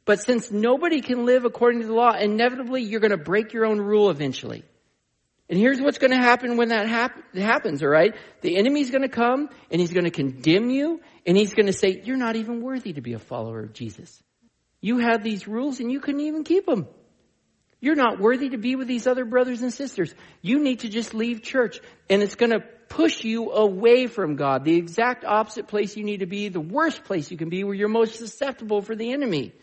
but 0.06 0.20
since 0.22 0.52
nobody 0.52 1.02
can 1.02 1.26
live 1.26 1.46
according 1.46 1.82
to 1.82 1.88
the 1.88 1.94
law, 1.94 2.12
inevitably 2.12 2.84
you're 2.84 3.00
going 3.00 3.12
to 3.12 3.18
break 3.18 3.54
your 3.54 3.66
own 3.66 3.80
rule 3.80 4.10
eventually. 4.10 4.64
And 5.50 5.60
here's 5.60 5.82
what's 5.82 5.98
going 5.98 6.12
to 6.12 6.18
happen 6.18 6.56
when 6.58 6.70
that 6.70 6.88
hap- 6.88 7.36
happens, 7.36 7.84
alright? 7.84 8.16
The 8.42 8.58
enemy's 8.58 8.90
going 8.90 9.02
to 9.02 9.10
come 9.10 9.50
and 9.70 9.82
he's 9.82 9.92
going 9.92 10.06
to 10.06 10.12
condemn 10.12 10.70
you 10.70 11.02
and 11.26 11.36
he's 11.36 11.54
going 11.54 11.66
to 11.66 11.74
say, 11.74 12.02
you're 12.04 12.18
not 12.18 12.36
even 12.36 12.62
worthy 12.62 12.94
to 12.94 13.02
be 13.02 13.14
a 13.14 13.20
follower 13.20 13.64
of 13.64 13.74
Jesus. 13.74 14.22
You 14.82 14.98
had 14.98 15.24
these 15.24 15.48
rules 15.48 15.80
and 15.80 15.92
you 15.92 16.00
couldn't 16.00 16.22
even 16.22 16.44
keep 16.44 16.66
them. 16.66 16.88
You're 17.80 17.96
not 17.96 18.20
worthy 18.20 18.50
to 18.50 18.58
be 18.58 18.76
with 18.76 18.88
these 18.88 19.08
other 19.08 19.26
brothers 19.26 19.62
and 19.62 19.74
sisters. 19.74 20.14
You 20.42 20.60
need 20.60 20.82
to 20.82 20.90
just 20.90 21.14
leave 21.14 21.42
church 21.42 21.80
and 22.10 22.22
it's 22.22 22.36
going 22.36 22.52
to 22.52 22.64
push 22.90 23.24
you 23.24 23.52
away 23.52 24.08
from 24.08 24.36
God. 24.36 24.66
The 24.66 24.76
exact 24.76 25.24
opposite 25.24 25.68
place 25.68 25.96
you 25.96 26.04
need 26.04 26.20
to 26.20 26.26
be, 26.26 26.50
the 26.50 26.60
worst 26.60 27.04
place 27.06 27.32
you 27.32 27.38
can 27.38 27.50
be 27.50 27.64
where 27.64 27.74
you're 27.74 27.88
most 27.88 28.16
susceptible 28.16 28.82
for 28.82 28.96
the 28.96 29.14
enemy. 29.14 29.54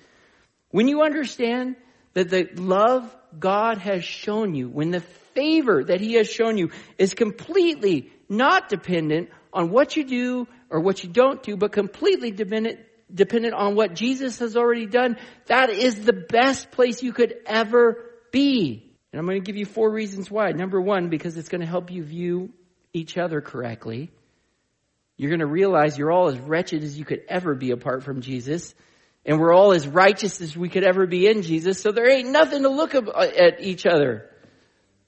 When 0.71 0.89
you 0.89 1.03
understand 1.03 1.77
that 2.15 2.31
the 2.31 2.49
love 2.57 3.15
God 3.39 3.79
has 3.79 4.03
shown 4.05 4.55
you, 4.55 4.69
when 4.69 4.91
the 4.91 5.01
favor 5.35 5.85
that 5.85 6.01
He 6.01 6.15
has 6.15 6.29
shown 6.29 6.59
you 6.59 6.71
is 6.97 7.15
completely 7.15 8.11
not 8.29 8.69
dependent 8.69 9.31
on 9.53 9.71
what 9.71 9.97
you 9.97 10.05
do 10.05 10.49
or 10.71 10.81
what 10.81 11.03
you 11.05 11.09
don't 11.09 11.43
do, 11.43 11.57
but 11.57 11.73
completely 11.73 12.31
dependent, 12.31 12.81
dependent 13.13 13.55
on 13.55 13.75
what 13.75 13.95
Jesus 13.95 14.39
has 14.39 14.57
already 14.57 14.87
done, 14.87 15.17
that 15.47 15.71
is 15.71 16.05
the 16.05 16.13
best 16.13 16.71
place 16.71 17.03
you 17.03 17.13
could 17.13 17.35
ever 17.47 18.05
be. 18.33 18.93
And 19.13 19.21
I'm 19.21 19.27
going 19.27 19.41
to 19.41 19.47
give 19.47 19.57
you 19.57 19.67
four 19.67 19.91
reasons 19.91 20.31
why. 20.31 20.53
Number 20.53 20.81
one, 20.81 21.09
because 21.09 21.37
it's 21.37 21.49
going 21.49 21.63
to 21.63 21.67
help 21.67 21.91
you 21.91 22.05
view 22.05 22.51
each 22.93 23.17
other 23.17 23.41
correctly. 23.41 24.11
You're 25.17 25.31
going 25.31 25.41
to 25.41 25.47
realize 25.47 25.99
you're 25.99 26.13
all 26.13 26.29
as 26.29 26.39
wretched 26.39 26.85
as 26.85 26.99
you 26.99 27.05
could 27.05 27.23
ever 27.29 27.55
be 27.55 27.71
apart 27.71 28.05
from 28.05 28.21
Jesus. 28.21 28.75
And 29.25 29.41
we're 29.41 29.53
all 29.53 29.73
as 29.73 29.87
righteous 29.87 30.41
as 30.41 30.57
we 30.57 30.69
could 30.69 30.85
ever 30.85 31.07
be 31.07 31.27
in 31.27 31.43
Jesus, 31.43 31.81
so 31.81 31.91
there 31.91 32.09
ain't 32.09 32.31
nothing 32.31 32.63
to 32.63 32.69
look 32.69 32.95
at 32.95 33.61
each 33.61 33.85
other. 33.85 34.31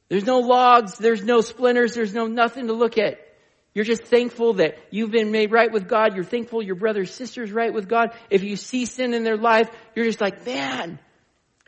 There's 0.09 0.25
no 0.25 0.41
logs, 0.41 0.99
there's 0.99 1.23
no 1.23 1.41
splinters, 1.41 1.95
there's 1.95 2.13
no 2.13 2.27
nothing 2.27 2.67
to 2.67 2.73
look 2.73 2.99
at. 2.99 3.19
You're 3.75 3.85
just 3.85 4.05
thankful 4.05 4.55
that 4.55 4.79
you've 4.91 5.13
been 5.13 5.31
made 5.31 5.53
right 5.53 5.71
with 5.71 5.89
God. 5.89 6.15
You're 6.15 6.25
thankful 6.25 6.63
your 6.63 6.75
brother's 6.75 7.13
sister's 7.13 7.53
right 7.53 7.73
with 7.73 7.89
God. 7.89 8.11
If 8.29 8.43
you 8.43 8.57
see 8.57 8.85
sin 8.85 9.15
in 9.15 9.23
their 9.23 9.37
life, 9.37 9.71
you're 9.95 10.07
just 10.07 10.21
like, 10.21 10.45
man, 10.45 10.99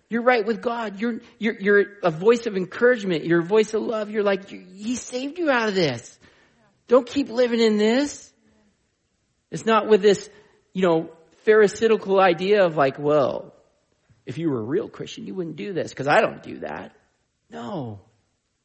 you're 0.08 0.22
right 0.22 0.44
with 0.44 0.60
God. 0.60 1.00
You're, 1.00 1.20
you're, 1.38 1.58
you're 1.60 1.84
a 2.02 2.10
voice 2.10 2.46
of 2.46 2.56
encouragement. 2.56 3.24
You're 3.24 3.40
a 3.40 3.44
voice 3.44 3.72
of 3.72 3.82
love. 3.82 4.10
You're 4.10 4.24
like, 4.24 4.48
He 4.48 4.96
saved 4.96 5.38
you 5.38 5.50
out 5.50 5.68
of 5.68 5.74
this. 5.74 6.18
Don't 6.88 7.06
keep 7.06 7.30
living 7.30 7.60
in 7.60 7.78
this. 7.78 8.32
It's 9.50 9.64
not 9.64 9.88
with 9.88 10.02
this, 10.02 10.28
you 10.72 10.82
know, 10.82 11.10
pharisaical 11.46 12.20
idea 12.20 12.64
of 12.64 12.76
like, 12.76 12.98
well, 12.98 13.54
if 14.26 14.38
you 14.38 14.50
were 14.50 14.60
a 14.60 14.64
real 14.64 14.88
Christian, 14.88 15.26
you 15.26 15.34
wouldn't 15.34 15.56
do 15.56 15.72
this 15.72 15.90
because 15.90 16.08
I 16.08 16.20
don't 16.20 16.42
do 16.42 16.58
that. 16.58 16.96
No. 17.50 18.00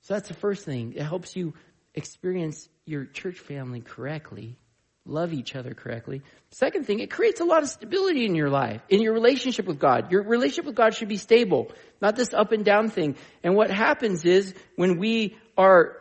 So 0.02 0.14
that's 0.14 0.28
the 0.28 0.34
first 0.34 0.66
thing. 0.66 0.94
It 0.96 1.04
helps 1.04 1.36
you 1.36 1.54
experience 1.94 2.68
your 2.88 3.06
church 3.06 3.40
family 3.40 3.82
correctly, 3.82 4.58
love 5.06 5.34
each 5.34 5.56
other 5.56 5.74
correctly. 5.74 6.22
Second 6.52 6.86
thing, 6.86 7.00
it 7.00 7.12
creates 7.12 7.40
a 7.40 7.46
lot 7.46 7.64
of 7.64 7.70
stability 7.70 8.26
in 8.26 8.36
your 8.36 8.50
life, 8.50 8.82
in 8.90 9.02
your 9.02 9.14
relationship 9.14 9.66
with 9.66 9.80
God. 9.80 10.12
Your 10.12 10.24
relationship 10.24 10.66
with 10.66 10.76
God 10.76 10.96
should 10.96 11.08
be 11.08 11.18
stable, 11.18 11.72
not 12.02 12.16
this 12.16 12.34
up 12.34 12.52
and 12.52 12.64
down 12.64 12.90
thing. 12.90 13.16
And 13.44 13.56
what 13.56 13.70
happens 13.70 14.26
is 14.26 14.54
when 14.76 15.00
we 15.00 15.38
are 15.58 15.98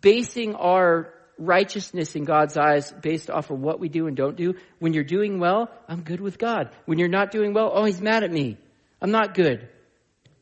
basing 0.00 0.54
our 0.54 1.12
righteousness 1.38 2.14
in 2.14 2.24
God's 2.24 2.56
eyes 2.56 2.92
based 2.92 3.30
off 3.30 3.50
of 3.50 3.58
what 3.58 3.80
we 3.80 3.88
do 3.88 4.06
and 4.06 4.16
don't 4.16 4.36
do. 4.36 4.54
When 4.78 4.92
you're 4.92 5.04
doing 5.04 5.38
well, 5.38 5.70
I'm 5.88 6.02
good 6.02 6.20
with 6.20 6.38
God. 6.38 6.70
When 6.84 6.98
you're 6.98 7.08
not 7.08 7.30
doing 7.30 7.52
well, 7.52 7.70
oh, 7.74 7.84
he's 7.84 8.00
mad 8.00 8.22
at 8.22 8.30
me. 8.30 8.58
I'm 9.00 9.10
not 9.10 9.34
good. 9.34 9.68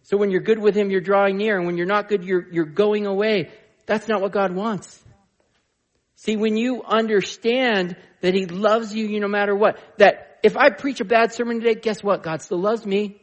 So 0.02 0.16
when 0.16 0.30
you're 0.30 0.42
good 0.42 0.58
with 0.58 0.74
him, 0.74 0.90
you're 0.90 1.00
drawing 1.00 1.36
near. 1.36 1.56
And 1.56 1.66
when 1.66 1.76
you're 1.76 1.86
not 1.86 2.08
good, 2.08 2.24
you're, 2.24 2.46
you're 2.50 2.64
going 2.64 3.06
away. 3.06 3.50
That's 3.86 4.08
not 4.08 4.20
what 4.20 4.32
God 4.32 4.54
wants. 4.54 5.02
See, 6.20 6.36
when 6.36 6.58
you 6.58 6.82
understand 6.82 7.96
that 8.20 8.34
he 8.34 8.44
loves 8.44 8.94
you, 8.94 9.06
you 9.06 9.20
no 9.20 9.28
matter 9.28 9.56
what, 9.56 9.78
that 9.96 10.38
if 10.42 10.54
I 10.54 10.68
preach 10.68 11.00
a 11.00 11.04
bad 11.06 11.32
sermon 11.32 11.60
today, 11.60 11.80
guess 11.80 12.02
what? 12.02 12.22
God 12.22 12.42
still 12.42 12.60
loves 12.60 12.84
me. 12.84 13.22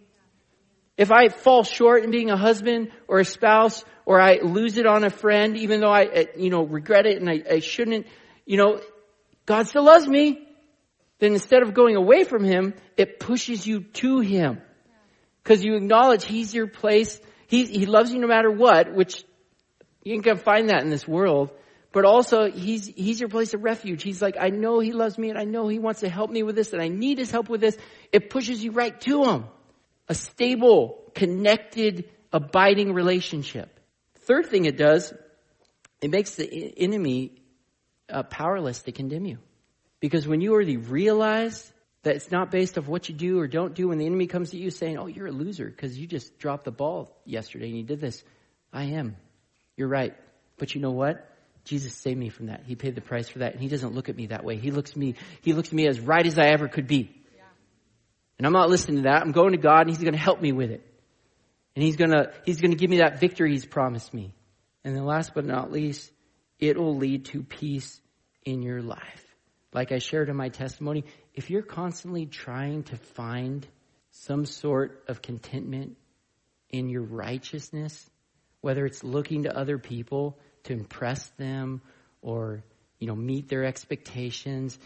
If 0.98 1.12
I 1.12 1.30
fall 1.30 1.64
short 1.64 2.04
in 2.04 2.10
being 2.10 2.32
a 2.32 2.38
husband 2.38 2.90
or 3.08 3.20
a 3.20 3.26
spouse, 3.26 3.86
or 4.08 4.20
I 4.20 4.40
lose 4.42 4.80
it 4.80 4.88
on 4.88 5.04
a 5.04 5.12
friend, 5.12 5.56
even 5.58 5.80
though 5.80 5.92
I, 5.92 6.06
uh, 6.06 6.24
you 6.38 6.50
know, 6.50 6.64
regret 6.64 7.06
it 7.06 7.22
and 7.22 7.30
I, 7.30 7.44
I 7.48 7.60
shouldn't, 7.60 8.08
you 8.48 8.58
know, 8.58 8.82
God 9.46 9.68
still 9.68 9.84
loves 9.84 10.08
me. 10.08 10.48
Then 11.20 11.34
instead 11.34 11.62
of 11.62 11.76
going 11.76 11.98
away 11.98 12.24
from 12.24 12.44
Him, 12.44 12.74
it 12.96 13.20
pushes 13.20 13.68
you 13.68 13.82
to 14.02 14.22
Him. 14.22 14.60
Cause 15.44 15.64
you 15.64 15.76
acknowledge 15.76 16.26
He's 16.26 16.52
your 16.52 16.68
place. 16.68 17.22
He, 17.46 17.66
he 17.66 17.86
loves 17.86 18.12
you 18.12 18.20
no 18.20 18.28
matter 18.28 18.50
what, 18.50 18.92
which 18.92 19.24
you 20.04 20.20
gonna 20.20 20.38
find 20.38 20.70
that 20.70 20.82
in 20.82 20.90
this 20.90 21.08
world. 21.08 21.52
But 21.98 22.06
also, 22.06 22.52
He's, 22.52 22.86
He's 22.86 23.20
your 23.20 23.28
place 23.28 23.56
of 23.56 23.64
refuge. 23.64 24.04
He's 24.04 24.22
like, 24.22 24.38
I 24.40 24.50
know 24.50 24.78
He 24.80 24.92
loves 24.92 25.18
me 25.18 25.32
and 25.32 25.40
I 25.40 25.46
know 25.46 25.68
He 25.68 25.80
wants 25.80 26.02
to 26.02 26.10
help 26.10 26.30
me 26.30 26.44
with 26.44 26.56
this 26.56 26.72
and 26.72 26.80
I 26.80 26.90
need 26.90 27.18
His 27.18 27.32
help 27.32 27.50
with 27.50 27.60
this. 27.60 27.76
It 28.12 28.30
pushes 28.30 28.64
you 28.64 28.70
right 28.70 29.02
to 29.02 29.24
Him 29.24 29.46
a 30.08 30.14
stable, 30.14 31.12
connected, 31.16 32.08
abiding 32.32 32.94
relationship. 32.94 33.80
Third 34.28 34.46
thing 34.46 34.66
it 34.66 34.78
does, 34.78 35.12
it 36.00 36.12
makes 36.12 36.36
the 36.36 36.46
enemy 36.78 37.42
uh, 38.08 38.22
powerless 38.22 38.84
to 38.84 38.92
condemn 38.92 39.26
you. 39.26 39.40
Because 40.00 40.28
when 40.28 40.40
you 40.40 40.54
already 40.54 40.78
realize 40.78 41.74
that 42.04 42.16
it's 42.16 42.30
not 42.30 42.52
based 42.52 42.78
off 42.78 42.86
what 42.86 43.10
you 43.10 43.16
do 43.16 43.40
or 43.40 43.48
don't 43.48 43.74
do, 43.74 43.88
when 43.88 43.98
the 43.98 44.06
enemy 44.06 44.28
comes 44.28 44.52
to 44.52 44.58
you 44.60 44.70
saying, 44.70 45.00
oh, 45.00 45.08
you're 45.08 45.26
a 45.26 45.32
loser 45.32 45.66
because 45.66 45.98
you 45.98 46.06
just 46.06 46.38
dropped 46.38 46.66
the 46.66 46.72
ball 46.72 47.20
yesterday 47.26 47.70
and 47.70 47.78
you 47.78 47.84
did 47.84 48.00
this. 48.00 48.24
I 48.72 48.84
am. 48.84 49.16
You're 49.76 49.88
right. 49.88 50.16
But 50.60 50.76
you 50.76 50.82
know 50.82 50.92
what? 50.92 51.28
Jesus 51.68 51.94
saved 51.94 52.18
me 52.18 52.30
from 52.30 52.48
that. 52.48 52.64
He 52.66 52.76
paid 52.76 52.96
the 52.96 53.02
price 53.02 53.28
for 53.28 53.40
that. 53.40 53.54
And 53.54 53.62
he 53.62 53.68
doesn't 53.68 53.94
look 53.94 54.10
at 54.10 54.16
me 54.16 54.28
that 54.28 54.44
way. 54.44 54.58
He 54.58 54.72
looks 54.72 54.96
me, 54.96 55.16
he 55.42 55.54
looks 55.54 55.72
me 55.72 55.88
as 55.88 56.00
right 56.00 56.26
as 56.26 56.40
I 56.40 56.48
ever 56.48 56.68
could 56.68 56.88
be. 56.88 57.14
And 58.38 58.46
I'm 58.46 58.54
not 58.54 58.70
listening 58.70 58.98
to 58.98 59.04
that. 59.04 59.22
I'm 59.22 59.32
going 59.32 59.54
to 59.54 59.58
God 59.58 59.82
and 59.82 59.90
He's 59.90 60.00
going 60.00 60.14
to 60.14 60.20
help 60.20 60.42
me 60.42 60.52
with 60.52 60.72
it. 60.72 60.86
And 61.76 61.84
He's 61.84 61.96
going 61.96 62.12
to, 62.12 62.32
He's 62.46 62.62
going 62.62 62.72
to 62.72 62.78
give 62.78 62.90
me 62.90 62.98
that 62.98 63.20
victory 63.20 63.52
He's 63.52 63.66
promised 63.66 64.14
me. 64.14 64.34
And 64.84 64.96
then 64.96 65.06
last 65.06 65.34
but 65.34 65.46
not 65.46 65.72
least, 65.72 66.12
it 66.60 66.78
will 66.78 66.96
lead 66.96 67.26
to 67.26 67.44
peace 67.44 68.00
in 68.44 68.62
your 68.62 68.82
life. 68.82 69.24
Like 69.74 69.92
I 69.92 69.98
shared 69.98 70.30
in 70.30 70.36
my 70.36 70.50
testimony, 70.50 71.06
if 71.34 71.50
you're 71.50 71.62
constantly 71.62 72.26
trying 72.26 72.84
to 72.84 72.96
find 72.96 73.68
some 74.12 74.46
sort 74.46 75.04
of 75.08 75.22
contentment 75.22 75.98
in 76.70 76.90
your 76.90 77.04
righteousness, 77.04 78.10
whether 78.62 78.86
it's 78.86 79.04
looking 79.04 79.44
to 79.44 79.56
other 79.56 79.78
people 79.78 80.40
to 80.64 80.74
impress 80.74 81.26
them 81.38 81.82
or, 82.22 82.64
you 83.00 83.08
know, 83.08 83.16
meet 83.16 83.50
their 83.50 83.66
expectations, 83.66 84.78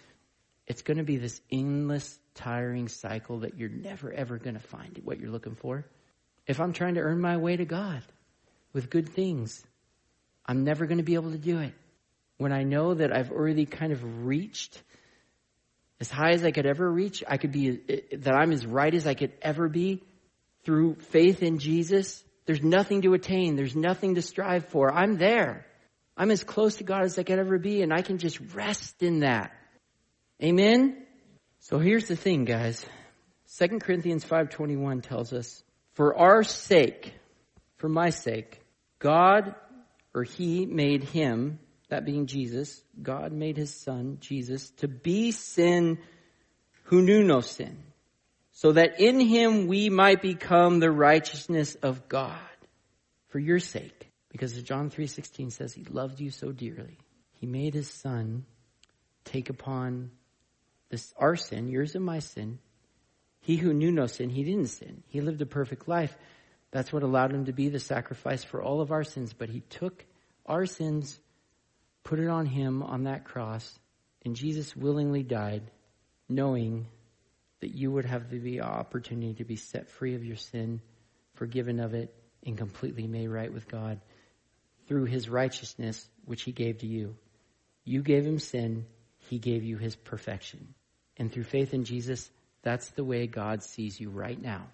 it's 0.67 0.81
going 0.81 0.97
to 0.97 1.03
be 1.03 1.17
this 1.17 1.41
endless 1.51 2.19
tiring 2.35 2.87
cycle 2.87 3.39
that 3.39 3.57
you're 3.57 3.69
never 3.69 4.11
ever 4.11 4.37
going 4.37 4.55
to 4.55 4.61
find 4.61 4.99
what 5.03 5.19
you're 5.19 5.31
looking 5.31 5.55
for. 5.55 5.85
If 6.47 6.59
I'm 6.59 6.73
trying 6.73 6.95
to 6.95 7.01
earn 7.01 7.19
my 7.19 7.37
way 7.37 7.55
to 7.55 7.65
God 7.65 8.03
with 8.73 8.89
good 8.89 9.09
things, 9.09 9.63
I'm 10.45 10.63
never 10.63 10.85
going 10.85 10.97
to 10.97 11.03
be 11.03 11.15
able 11.15 11.31
to 11.31 11.37
do 11.37 11.59
it. 11.59 11.73
When 12.37 12.51
I 12.51 12.63
know 12.63 12.93
that 12.93 13.15
I've 13.15 13.31
already 13.31 13.65
kind 13.65 13.91
of 13.91 14.25
reached 14.25 14.81
as 15.99 16.09
high 16.09 16.31
as 16.31 16.43
I 16.43 16.51
could 16.51 16.65
ever 16.65 16.89
reach, 16.89 17.23
I 17.27 17.37
could 17.37 17.51
be, 17.51 17.79
eh, 17.87 18.17
that 18.17 18.33
I'm 18.33 18.51
as 18.51 18.65
right 18.65 18.93
as 18.93 19.05
I 19.05 19.13
could 19.13 19.33
ever 19.41 19.69
be 19.69 20.01
through 20.63 20.95
faith 20.95 21.43
in 21.43 21.59
Jesus. 21.59 22.23
There's 22.45 22.63
nothing 22.63 23.03
to 23.03 23.13
attain. 23.13 23.55
There's 23.55 23.75
nothing 23.75 24.15
to 24.15 24.21
strive 24.21 24.65
for. 24.65 24.91
I'm 24.91 25.17
there. 25.17 25.65
I'm 26.17 26.31
as 26.31 26.43
close 26.43 26.77
to 26.77 26.83
God 26.83 27.03
as 27.03 27.17
I 27.17 27.23
could 27.23 27.39
ever 27.39 27.57
be, 27.57 27.81
and 27.81 27.93
I 27.93 28.01
can 28.01 28.17
just 28.17 28.39
rest 28.53 29.01
in 29.03 29.19
that. 29.19 29.51
Amen? 30.43 31.05
So 31.59 31.79
here's 31.79 32.07
the 32.07 32.15
thing, 32.15 32.45
guys. 32.45 32.85
2 33.57 33.79
Corinthians 33.79 34.25
5.21 34.25 35.03
tells 35.03 35.33
us, 35.33 35.63
For 35.93 36.17
our 36.17 36.43
sake, 36.43 37.13
for 37.77 37.89
my 37.89 38.09
sake, 38.09 38.61
God, 38.99 39.55
or 40.13 40.23
He 40.23 40.65
made 40.65 41.03
Him, 41.03 41.59
that 41.89 42.05
being 42.05 42.25
Jesus, 42.25 42.81
God 43.01 43.31
made 43.31 43.57
His 43.57 43.73
Son, 43.73 44.17
Jesus, 44.21 44.69
to 44.77 44.87
be 44.87 45.31
sin 45.31 45.99
who 46.83 47.01
knew 47.01 47.23
no 47.23 47.41
sin, 47.41 47.77
so 48.61 48.73
that 48.73 48.99
in 48.99 49.19
Him 49.19 49.65
we 49.65 49.89
might 49.89 50.21
become 50.21 50.79
the 50.79 50.91
righteousness 50.91 51.73
of 51.81 52.07
God, 52.07 52.37
for 53.29 53.39
your 53.39 53.57
sake. 53.57 54.07
Because 54.29 54.53
John 54.61 54.91
3.16 54.91 55.51
says, 55.51 55.73
He 55.73 55.83
loved 55.83 56.19
you 56.19 56.29
so 56.29 56.51
dearly. 56.51 56.99
He 57.33 57.47
made 57.47 57.73
His 57.73 57.89
Son 57.89 58.45
take 59.25 59.49
upon 59.49 60.11
this 60.91 61.11
our 61.17 61.35
sin, 61.35 61.69
yours 61.69 61.95
and 61.95 62.05
my 62.05 62.19
sin. 62.19 62.59
He 63.39 63.55
who 63.57 63.73
knew 63.73 63.91
no 63.91 64.05
sin, 64.05 64.29
he 64.29 64.43
didn't 64.43 64.67
sin. 64.67 65.01
He 65.07 65.21
lived 65.21 65.41
a 65.41 65.47
perfect 65.47 65.87
life. 65.87 66.15
That's 66.69 66.93
what 66.93 67.01
allowed 67.01 67.33
him 67.33 67.45
to 67.45 67.53
be 67.53 67.69
the 67.69 67.79
sacrifice 67.79 68.43
for 68.43 68.61
all 68.61 68.79
of 68.79 68.91
our 68.91 69.03
sins. 69.03 69.33
But 69.33 69.49
he 69.49 69.61
took 69.61 70.05
our 70.45 70.67
sins, 70.67 71.19
put 72.03 72.19
it 72.19 72.27
on 72.27 72.45
him 72.45 72.83
on 72.83 73.05
that 73.05 73.25
cross, 73.25 73.79
and 74.23 74.35
Jesus 74.35 74.75
willingly 74.75 75.23
died, 75.23 75.63
knowing 76.29 76.85
that 77.61 77.73
you 77.75 77.91
would 77.91 78.05
have 78.05 78.29
the 78.29 78.61
opportunity 78.61 79.35
to 79.35 79.45
be 79.45 79.55
set 79.55 79.89
free 79.89 80.15
of 80.15 80.25
your 80.25 80.35
sin, 80.35 80.81
forgiven 81.35 81.79
of 81.79 81.93
it, 81.93 82.13
and 82.45 82.57
completely 82.57 83.07
made 83.07 83.27
right 83.27 83.53
with 83.53 83.67
God 83.67 83.99
through 84.87 85.05
his 85.05 85.29
righteousness, 85.29 86.07
which 86.25 86.43
he 86.43 86.51
gave 86.51 86.79
to 86.79 86.87
you. 86.87 87.15
You 87.85 88.01
gave 88.01 88.25
him 88.25 88.39
sin, 88.39 88.85
he 89.29 89.39
gave 89.39 89.63
you 89.63 89.77
his 89.77 89.95
perfection. 89.95 90.73
And 91.17 91.31
through 91.31 91.43
faith 91.43 91.73
in 91.73 91.85
Jesus, 91.85 92.29
that's 92.63 92.89
the 92.91 93.03
way 93.03 93.27
God 93.27 93.63
sees 93.63 93.99
you 93.99 94.09
right 94.09 94.41
now. 94.41 94.67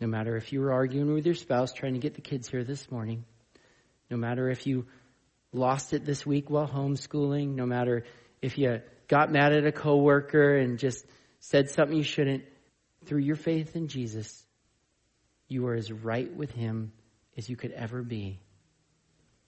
No 0.00 0.06
matter 0.06 0.36
if 0.36 0.52
you 0.52 0.60
were 0.60 0.72
arguing 0.72 1.12
with 1.14 1.26
your 1.26 1.34
spouse 1.34 1.72
trying 1.72 1.94
to 1.94 2.00
get 2.00 2.14
the 2.14 2.20
kids 2.20 2.48
here 2.48 2.64
this 2.64 2.90
morning, 2.90 3.24
no 4.10 4.16
matter 4.16 4.50
if 4.50 4.66
you 4.66 4.86
lost 5.52 5.92
it 5.92 6.04
this 6.04 6.26
week 6.26 6.50
while 6.50 6.66
homeschooling, 6.66 7.54
no 7.54 7.66
matter 7.66 8.04
if 8.40 8.58
you 8.58 8.80
got 9.08 9.30
mad 9.30 9.52
at 9.52 9.66
a 9.66 9.72
coworker 9.72 10.56
and 10.56 10.78
just 10.78 11.04
said 11.40 11.70
something 11.70 11.96
you 11.96 12.02
shouldn't, 12.02 12.44
through 13.06 13.20
your 13.20 13.36
faith 13.36 13.74
in 13.74 13.88
Jesus, 13.88 14.44
you 15.48 15.66
are 15.66 15.74
as 15.74 15.90
right 15.90 16.32
with 16.34 16.52
him 16.52 16.92
as 17.36 17.48
you 17.48 17.56
could 17.56 17.72
ever 17.72 18.02
be. 18.02 18.38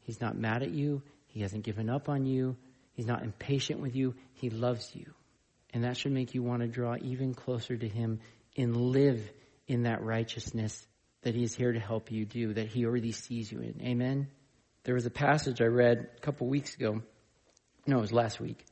He's 0.00 0.20
not 0.20 0.36
mad 0.36 0.62
at 0.62 0.70
you. 0.70 1.02
He 1.26 1.40
hasn't 1.40 1.64
given 1.64 1.88
up 1.88 2.08
on 2.08 2.26
you. 2.26 2.56
He's 2.94 3.06
not 3.06 3.22
impatient 3.22 3.80
with 3.80 3.94
you. 3.94 4.14
He 4.34 4.50
loves 4.50 4.90
you. 4.94 5.12
And 5.72 5.84
that 5.84 5.96
should 5.96 6.12
make 6.12 6.34
you 6.34 6.42
want 6.42 6.62
to 6.62 6.68
draw 6.68 6.96
even 7.00 7.34
closer 7.34 7.76
to 7.76 7.88
Him 7.88 8.20
and 8.56 8.76
live 8.76 9.30
in 9.66 9.84
that 9.84 10.02
righteousness 10.02 10.86
that 11.22 11.34
He 11.34 11.42
is 11.42 11.54
here 11.54 11.72
to 11.72 11.80
help 11.80 12.10
you 12.10 12.26
do, 12.26 12.54
that 12.54 12.68
He 12.68 12.84
already 12.84 13.12
sees 13.12 13.50
you 13.50 13.60
in. 13.60 13.80
Amen? 13.82 14.28
There 14.84 14.94
was 14.94 15.06
a 15.06 15.10
passage 15.10 15.62
I 15.62 15.66
read 15.66 16.08
a 16.16 16.20
couple 16.20 16.48
weeks 16.48 16.74
ago. 16.74 17.00
No, 17.86 17.98
it 17.98 18.02
was 18.02 18.12
last 18.12 18.40
week. 18.40 18.64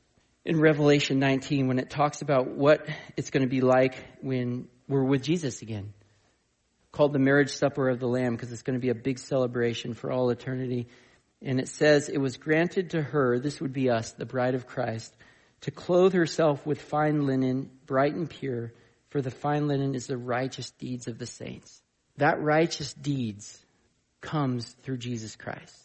In 0.44 0.58
Revelation 0.58 1.18
19, 1.18 1.68
when 1.68 1.78
it 1.78 1.90
talks 1.90 2.22
about 2.22 2.48
what 2.48 2.86
it's 3.16 3.30
going 3.30 3.42
to 3.42 3.48
be 3.48 3.60
like 3.60 3.94
when 4.22 4.68
we're 4.90 5.04
with 5.04 5.22
Jesus 5.22 5.62
again. 5.62 5.92
Called 6.92 7.12
the 7.12 7.18
marriage 7.20 7.50
supper 7.50 7.88
of 7.88 8.00
the 8.00 8.08
Lamb 8.08 8.34
because 8.34 8.50
it's 8.50 8.62
going 8.62 8.78
to 8.78 8.82
be 8.82 8.90
a 8.90 8.94
big 8.94 9.18
celebration 9.18 9.94
for 9.94 10.10
all 10.10 10.30
eternity. 10.30 10.88
And 11.40 11.60
it 11.60 11.68
says, 11.68 12.08
it 12.08 12.18
was 12.18 12.36
granted 12.36 12.90
to 12.90 13.00
her, 13.00 13.38
this 13.38 13.60
would 13.60 13.72
be 13.72 13.88
us, 13.88 14.12
the 14.12 14.26
bride 14.26 14.54
of 14.54 14.66
Christ, 14.66 15.14
to 15.62 15.70
clothe 15.70 16.12
herself 16.12 16.66
with 16.66 16.82
fine 16.82 17.26
linen, 17.26 17.70
bright 17.86 18.14
and 18.14 18.28
pure, 18.28 18.72
for 19.10 19.22
the 19.22 19.30
fine 19.30 19.68
linen 19.68 19.94
is 19.94 20.06
the 20.06 20.18
righteous 20.18 20.70
deeds 20.72 21.06
of 21.06 21.18
the 21.18 21.26
saints. 21.26 21.80
That 22.16 22.42
righteous 22.42 22.92
deeds 22.92 23.64
comes 24.20 24.68
through 24.82 24.98
Jesus 24.98 25.36
Christ. 25.36 25.76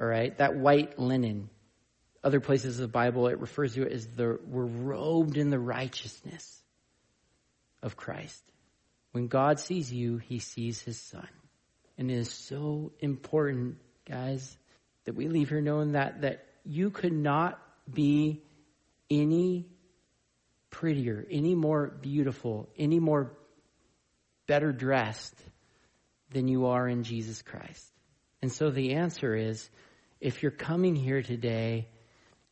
All 0.00 0.06
right? 0.06 0.36
That 0.38 0.56
white 0.56 0.98
linen. 0.98 1.48
Other 2.24 2.40
places 2.40 2.80
of 2.80 2.82
the 2.82 2.88
Bible, 2.88 3.28
it 3.28 3.38
refers 3.38 3.74
to 3.74 3.82
it 3.82 3.92
as 3.92 4.06
the, 4.06 4.40
we're 4.46 4.64
robed 4.64 5.36
in 5.36 5.50
the 5.50 5.58
righteousness 5.58 6.62
of 7.82 7.96
Christ. 7.96 8.42
When 9.12 9.28
God 9.28 9.60
sees 9.60 9.92
you, 9.92 10.16
he 10.16 10.38
sees 10.38 10.80
his 10.80 10.98
son. 10.98 11.28
And 11.98 12.10
it 12.10 12.14
is 12.14 12.30
so 12.30 12.92
important, 12.98 13.76
guys, 14.08 14.56
that 15.04 15.14
we 15.14 15.28
leave 15.28 15.50
here 15.50 15.60
knowing 15.60 15.92
that, 15.92 16.22
that 16.22 16.46
you 16.64 16.88
could 16.88 17.12
not 17.12 17.60
be 17.92 18.42
any 19.10 19.66
prettier, 20.70 21.26
any 21.30 21.54
more 21.54 21.88
beautiful, 22.00 22.70
any 22.78 23.00
more 23.00 23.36
better 24.46 24.72
dressed 24.72 25.36
than 26.30 26.48
you 26.48 26.66
are 26.66 26.88
in 26.88 27.04
Jesus 27.04 27.42
Christ. 27.42 27.86
And 28.40 28.50
so 28.50 28.70
the 28.70 28.94
answer 28.94 29.36
is 29.36 29.68
if 30.22 30.42
you're 30.42 30.50
coming 30.50 30.96
here 30.96 31.22
today 31.22 31.88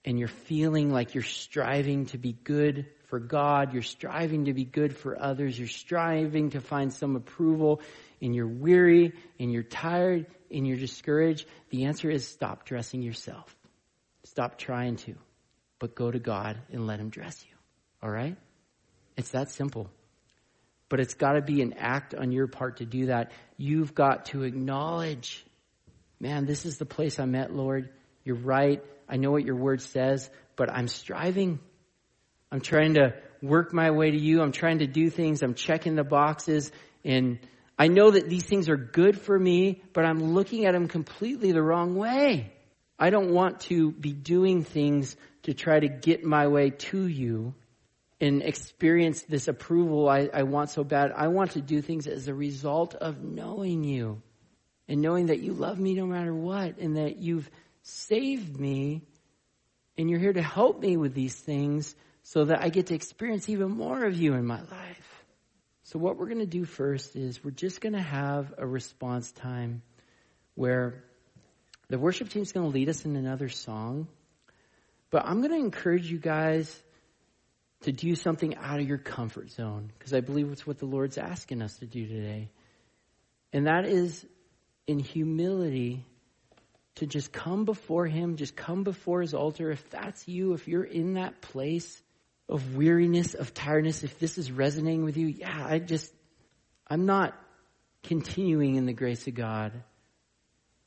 and 0.05 0.19
you're 0.19 0.29
feeling 0.29 0.91
like 0.91 1.15
you're 1.15 1.23
striving 1.23 2.07
to 2.07 2.19
be 2.19 2.33
good 2.33 2.87
for 3.07 3.21
God, 3.21 3.73
you're 3.73 3.83
striving 3.83 4.47
to 4.47 4.55
be 4.55 4.65
good 4.65 4.97
for 4.97 5.21
others, 5.21 5.59
you're 5.59 5.69
striving 5.69 6.51
to 6.51 6.61
find 6.61 6.93
some 6.93 7.15
approval, 7.15 7.83
and 8.21 8.35
you're 8.35 8.49
weary 8.49 9.12
and 9.38 9.53
you're 9.53 9.62
tired 9.62 10.27
and 10.51 10.67
you're 10.67 10.77
discouraged, 10.77 11.47
the 11.71 11.85
answer 11.85 12.11
is 12.11 12.27
stop 12.27 12.65
dressing 12.65 13.03
yourself. 13.03 13.55
Stop 14.25 14.59
trying 14.59 14.97
to 14.97 15.15
but 15.79 15.97
go 15.97 16.11
to 16.11 16.21
God 16.21 16.59
and 16.71 16.87
let 16.87 17.01
Him 17.01 17.11
dress 17.11 17.45
you. 17.45 17.57
All 18.03 18.11
right? 18.11 18.37
It's 19.17 19.31
that 19.31 19.51
simple. 19.51 19.91
But 20.88 21.01
it's 21.01 21.15
got 21.15 21.33
to 21.33 21.43
be 21.43 21.61
an 21.61 21.73
act 21.73 22.15
on 22.15 22.31
your 22.31 22.47
part 22.47 22.77
to 22.77 22.87
do 22.87 23.07
that. 23.07 23.33
You've 23.57 23.95
got 23.95 24.27
to 24.27 24.45
acknowledge, 24.45 25.45
man, 26.21 26.47
this 26.47 26.67
is 26.67 26.79
the 26.79 26.87
place 26.87 27.19
I'm 27.19 27.35
at, 27.35 27.53
Lord. 27.53 27.91
You're 28.25 28.37
right. 28.37 28.83
I 29.09 29.17
know 29.17 29.31
what 29.31 29.45
your 29.45 29.57
word 29.57 29.81
says, 29.81 30.31
but 30.57 30.71
I'm 30.71 30.89
striving. 30.89 31.61
I'm 32.51 32.61
trying 32.61 32.95
to 32.95 33.15
work 33.43 33.73
my 33.73 33.91
way 33.91 34.11
to 34.11 34.19
you. 34.19 34.41
I'm 34.43 34.53
trying 34.53 34.79
to 34.79 34.87
do 34.87 35.11
things. 35.11 35.43
I'm 35.43 35.55
checking 35.55 35.97
the 35.97 36.05
boxes. 36.05 36.71
And 37.05 37.39
I 37.79 37.89
know 37.89 38.11
that 38.11 38.29
these 38.29 38.45
things 38.45 38.69
are 38.69 38.77
good 38.77 39.21
for 39.21 39.39
me, 39.39 39.83
but 39.93 40.05
I'm 40.05 40.35
looking 40.35 40.67
at 40.67 40.73
them 40.73 40.89
completely 40.89 41.53
the 41.53 41.63
wrong 41.63 41.97
way. 41.97 42.53
I 42.99 43.11
don't 43.11 43.33
want 43.33 43.61
to 43.63 43.91
be 43.91 44.13
doing 44.13 44.63
things 44.63 45.17
to 45.43 45.55
try 45.55 45.81
to 45.81 45.89
get 45.89 46.23
my 46.23 46.47
way 46.47 46.71
to 46.71 47.07
you 47.07 47.55
and 48.21 48.43
experience 48.43 49.23
this 49.23 49.49
approval 49.49 50.09
I, 50.09 50.29
I 50.33 50.45
want 50.45 50.71
so 50.71 50.85
bad. 50.85 51.11
I 51.11 51.27
want 51.27 51.53
to 51.53 51.61
do 51.61 51.83
things 51.83 52.07
as 52.07 52.29
a 52.29 52.35
result 52.35 52.95
of 52.95 53.21
knowing 53.21 53.83
you 53.83 54.23
and 54.87 55.01
knowing 55.01 55.27
that 55.27 55.41
you 55.41 55.53
love 55.53 55.81
me 55.81 55.95
no 55.95 56.07
matter 56.07 56.33
what 56.33 56.79
and 56.79 56.97
that 56.97 57.17
you've 57.17 57.51
saved 57.83 58.59
me 58.59 59.03
and 59.99 60.09
you're 60.09 60.21
here 60.21 60.33
to 60.33 60.42
help 60.42 60.81
me 60.81 60.97
with 60.97 61.14
these 61.14 61.35
things 61.35 61.95
so 62.23 62.45
that 62.45 62.62
I 62.62 62.68
get 62.68 62.87
to 62.87 62.95
experience 62.95 63.49
even 63.49 63.71
more 63.71 64.05
of 64.05 64.16
you 64.16 64.35
in 64.35 64.47
my 64.47 64.61
life. 64.61 65.25
So 65.85 65.99
what 65.99 66.16
we're 66.16 66.27
going 66.27 66.38
to 66.38 66.47
do 66.47 66.64
first 66.64 67.16
is 67.16 67.42
we're 67.45 67.51
just 67.51 67.81
going 67.81 67.92
to 67.95 68.03
have 68.03 68.55
a 68.57 68.66
response 68.66 69.33
time 69.33 69.83
where 70.55 71.05
the 71.88 71.99
worship 71.99 72.31
team 72.31 72.42
is 72.42 72.53
going 72.53 72.71
to 72.71 72.73
lead 72.73 72.88
us 72.88 73.05
in 73.05 73.16
another 73.16 73.49
song. 73.49 74.09
But 75.11 75.27
I'm 75.27 75.40
going 75.40 75.53
to 75.53 75.59
encourage 75.59 76.11
you 76.11 76.18
guys 76.18 76.83
to 77.83 77.92
do 77.92 78.14
something 78.14 78.57
out 78.57 78.81
of 78.81 78.88
your 78.88 78.99
comfort 78.99 79.51
zone 79.51 79.92
because 79.99 80.14
I 80.14 80.21
believe 80.21 80.51
it's 80.53 80.66
what 80.66 80.79
the 80.79 80.87
Lord's 80.87 81.18
asking 81.18 81.61
us 81.61 81.77
to 81.79 81.87
do 81.87 82.07
today. 82.07 82.49
And 83.53 83.66
that 83.66 83.85
is 83.85 84.25
in 84.87 85.01
humility 85.01 86.07
to 86.97 87.07
just 87.07 87.33
come 87.33 87.65
before 87.65 88.07
Him, 88.07 88.37
just 88.37 88.55
come 88.55 88.85
before 88.85 89.21
His 89.23 89.35
altar. 89.35 89.71
If 89.71 89.91
that's 89.91 90.29
you, 90.29 90.53
if 90.53 90.69
you're 90.69 90.85
in 90.85 91.15
that 91.15 91.41
place 91.41 92.03
of 92.49 92.77
weariness, 92.77 93.35
of 93.35 93.55
tiredness, 93.55 94.05
if 94.05 94.19
this 94.19 94.39
is 94.39 94.53
resonating 94.53 95.05
with 95.05 95.17
you, 95.17 95.27
yeah, 95.27 95.67
I 95.67 95.79
just, 95.79 96.13
I'm 96.87 97.07
not 97.07 97.35
continuing 98.03 98.77
in 98.77 98.87
the 98.87 98.93
grace 98.93 99.27
of 99.27 99.35
God. 99.35 99.73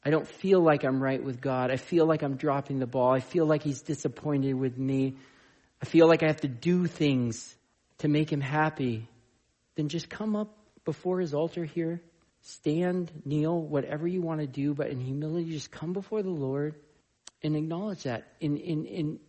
I 0.03 0.11
don't 0.11 0.27
feel 0.27 0.59
like 0.61 0.83
I'm 0.83 1.01
right 1.01 1.23
with 1.23 1.41
God. 1.41 1.71
I 1.71 1.77
feel 1.77 2.05
like 2.05 2.21
I'm 2.21 2.35
dropping 2.35 2.77
the 2.77 2.85
ball. 2.85 3.11
I 3.11 3.21
feel 3.21 3.47
like 3.47 3.63
He's 3.63 3.81
disappointed 3.81 4.53
with 4.53 4.77
me. 4.77 5.15
I 5.81 5.85
feel 5.85 6.07
like 6.07 6.21
I 6.21 6.27
have 6.27 6.41
to 6.41 6.47
do 6.47 6.85
things 6.85 7.55
to 7.99 8.07
make 8.07 8.31
Him 8.31 8.41
happy. 8.41 9.07
Then 9.75 9.89
just 9.89 10.07
come 10.07 10.35
up 10.35 10.55
before 10.83 11.19
His 11.19 11.33
altar 11.33 11.65
here. 11.65 12.01
Stand, 12.47 13.11
kneel, 13.25 13.59
whatever 13.59 14.07
you 14.07 14.21
want 14.21 14.39
to 14.41 14.45
do, 14.45 14.75
but 14.75 14.89
in 14.89 14.99
humility, 15.01 15.49
just 15.49 15.71
come 15.71 15.93
before 15.93 16.21
the 16.21 16.29
Lord 16.29 16.75
and 17.41 17.55
acknowledge 17.55 18.03
that. 18.03 18.27
In, 18.39 18.57
in, 18.57 18.85
in, 18.85 19.19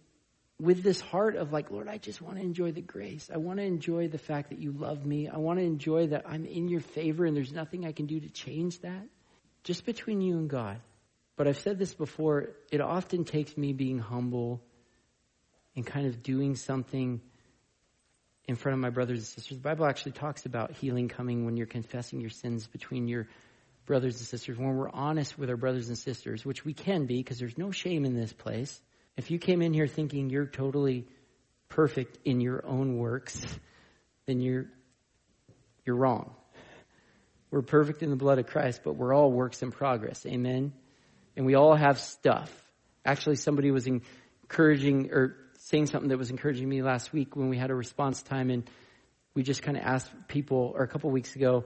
with 0.61 0.83
this 0.83 1.01
heart 1.01 1.35
of 1.35 1.51
like, 1.51 1.71
Lord, 1.71 1.89
I 1.89 1.97
just 1.97 2.21
want 2.21 2.37
to 2.37 2.43
enjoy 2.43 2.73
the 2.73 2.83
grace. 2.83 3.31
I 3.33 3.39
want 3.39 3.59
to 3.59 3.65
enjoy 3.65 4.09
the 4.09 4.19
fact 4.19 4.51
that 4.51 4.59
you 4.59 4.73
love 4.73 5.07
me. 5.07 5.29
I 5.29 5.39
want 5.39 5.59
to 5.61 5.65
enjoy 5.65 6.09
that 6.09 6.25
I'm 6.29 6.45
in 6.45 6.69
your 6.69 6.83
favor 6.83 7.25
and 7.25 7.35
there's 7.35 7.53
nothing 7.53 7.87
I 7.87 7.93
can 7.93 8.05
do 8.05 8.21
to 8.21 8.29
change 8.29 8.81
that 8.81 9.09
just 9.65 9.87
between 9.87 10.21
you 10.21 10.37
and 10.37 10.51
God. 10.51 10.79
But 11.37 11.49
I've 11.49 11.59
said 11.59 11.79
this 11.79 11.95
before, 11.95 12.51
it 12.71 12.83
often 12.83 13.25
takes 13.25 13.57
me 13.57 13.73
being 13.73 13.99
humble 13.99 14.63
and 15.75 15.87
kind 15.87 16.07
of 16.07 16.23
doing 16.23 16.55
something 16.55 17.23
in 18.49 18.57
front 18.57 18.75
of 18.75 18.81
my 18.81 18.91
brothers 18.91 19.19
and 19.19 19.27
sisters. 19.27 19.59
The 19.59 19.63
Bible 19.63 19.87
actually 19.87 20.13
talks 20.13 20.47
about 20.47 20.73
healing 20.73 21.09
coming 21.09 21.45
when 21.45 21.57
you're 21.57 21.67
confessing 21.67 22.21
your 22.21 22.31
sins 22.31 22.67
between 22.67 23.09
your 23.09 23.27
brothers 23.87 24.19
and 24.19 24.27
sisters, 24.27 24.59
when 24.59 24.77
we're 24.77 24.91
honest 24.91 25.39
with 25.39 25.51
our 25.51 25.57
brothers 25.57 25.89
and 25.89 25.99
sisters, 25.99 26.45
which 26.45 26.65
we 26.65 26.73
can 26.73 27.07
be 27.07 27.19
because 27.19 27.39
there's 27.39 27.59
no 27.59 27.71
shame 27.71 28.05
in 28.05 28.15
this 28.15 28.33
place. 28.33 28.81
If 29.17 29.31
you 29.31 29.39
came 29.39 29.63
in 29.63 29.73
here 29.73 29.87
thinking 29.87 30.31
you're 30.31 30.47
totally 30.47 31.07
perfect 31.69 32.19
in 32.25 32.41
your 32.41 32.65
own 32.67 32.99
works, 32.99 33.41
then 34.27 34.41
you're 34.41 34.67
you're 35.85 35.97
wrong. 35.97 36.35
We're 37.51 37.63
perfect 37.63 38.03
in 38.03 38.11
the 38.11 38.17
blood 38.17 38.39
of 38.39 38.47
Christ, 38.47 38.81
but 38.85 38.97
we're 38.97 39.15
all 39.15 39.31
works 39.31 39.63
in 39.63 39.71
progress. 39.71 40.27
Amen. 40.27 40.73
And 41.37 41.47
we 41.47 41.55
all 41.55 41.77
have 41.77 42.01
stuff. 42.01 42.51
Actually, 43.05 43.37
somebody 43.37 43.71
was 43.71 43.87
encouraging 43.87 45.11
or 45.13 45.37
saying 45.59 45.87
something 45.87 46.09
that 46.09 46.19
was 46.19 46.31
encouraging 46.31 46.69
me 46.69 46.83
last 46.83 47.13
week 47.13 47.37
when 47.37 47.49
we 47.49 47.57
had 47.57 47.71
a 47.71 47.75
response 47.75 48.23
time 48.23 48.51
and 48.51 48.69
we 49.35 49.43
just 49.43 49.63
kind 49.63 49.77
of 49.77 49.83
asked 49.83 50.11
people, 50.29 50.73
or 50.75 50.83
a 50.83 50.89
couple 50.89 51.11
weeks 51.11 51.37
ago, 51.37 51.65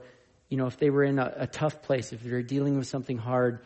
you 0.49 0.57
know, 0.57 0.67
if 0.67 0.77
they 0.77 0.89
were 0.89 1.03
in 1.03 1.19
a, 1.19 1.33
a 1.37 1.47
tough 1.47 1.81
place, 1.81 2.11
if 2.11 2.21
they're 2.21 2.43
dealing 2.43 2.77
with 2.77 2.87
something 2.87 3.17
hard, 3.17 3.61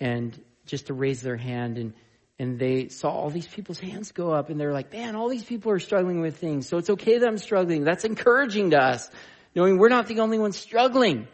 and 0.00 0.38
just 0.66 0.86
to 0.86 0.94
raise 0.94 1.22
their 1.22 1.36
hand 1.36 1.78
and 1.78 1.94
and 2.38 2.58
they 2.58 2.88
saw 2.88 3.10
all 3.10 3.30
these 3.30 3.46
people's 3.46 3.78
hands 3.78 4.10
go 4.10 4.32
up 4.32 4.50
and 4.50 4.58
they're 4.58 4.72
like, 4.72 4.92
man, 4.92 5.14
all 5.14 5.28
these 5.28 5.44
people 5.44 5.70
are 5.70 5.78
struggling 5.78 6.20
with 6.20 6.36
things. 6.36 6.68
So 6.68 6.78
it's 6.78 6.90
okay 6.90 7.18
that 7.18 7.26
I'm 7.26 7.38
struggling. 7.38 7.84
That's 7.84 8.04
encouraging 8.04 8.70
to 8.70 8.78
us, 8.78 9.08
knowing 9.54 9.78
we're 9.78 9.88
not 9.88 10.08
the 10.08 10.18
only 10.18 10.38
ones 10.38 10.56
struggling. 10.56 11.28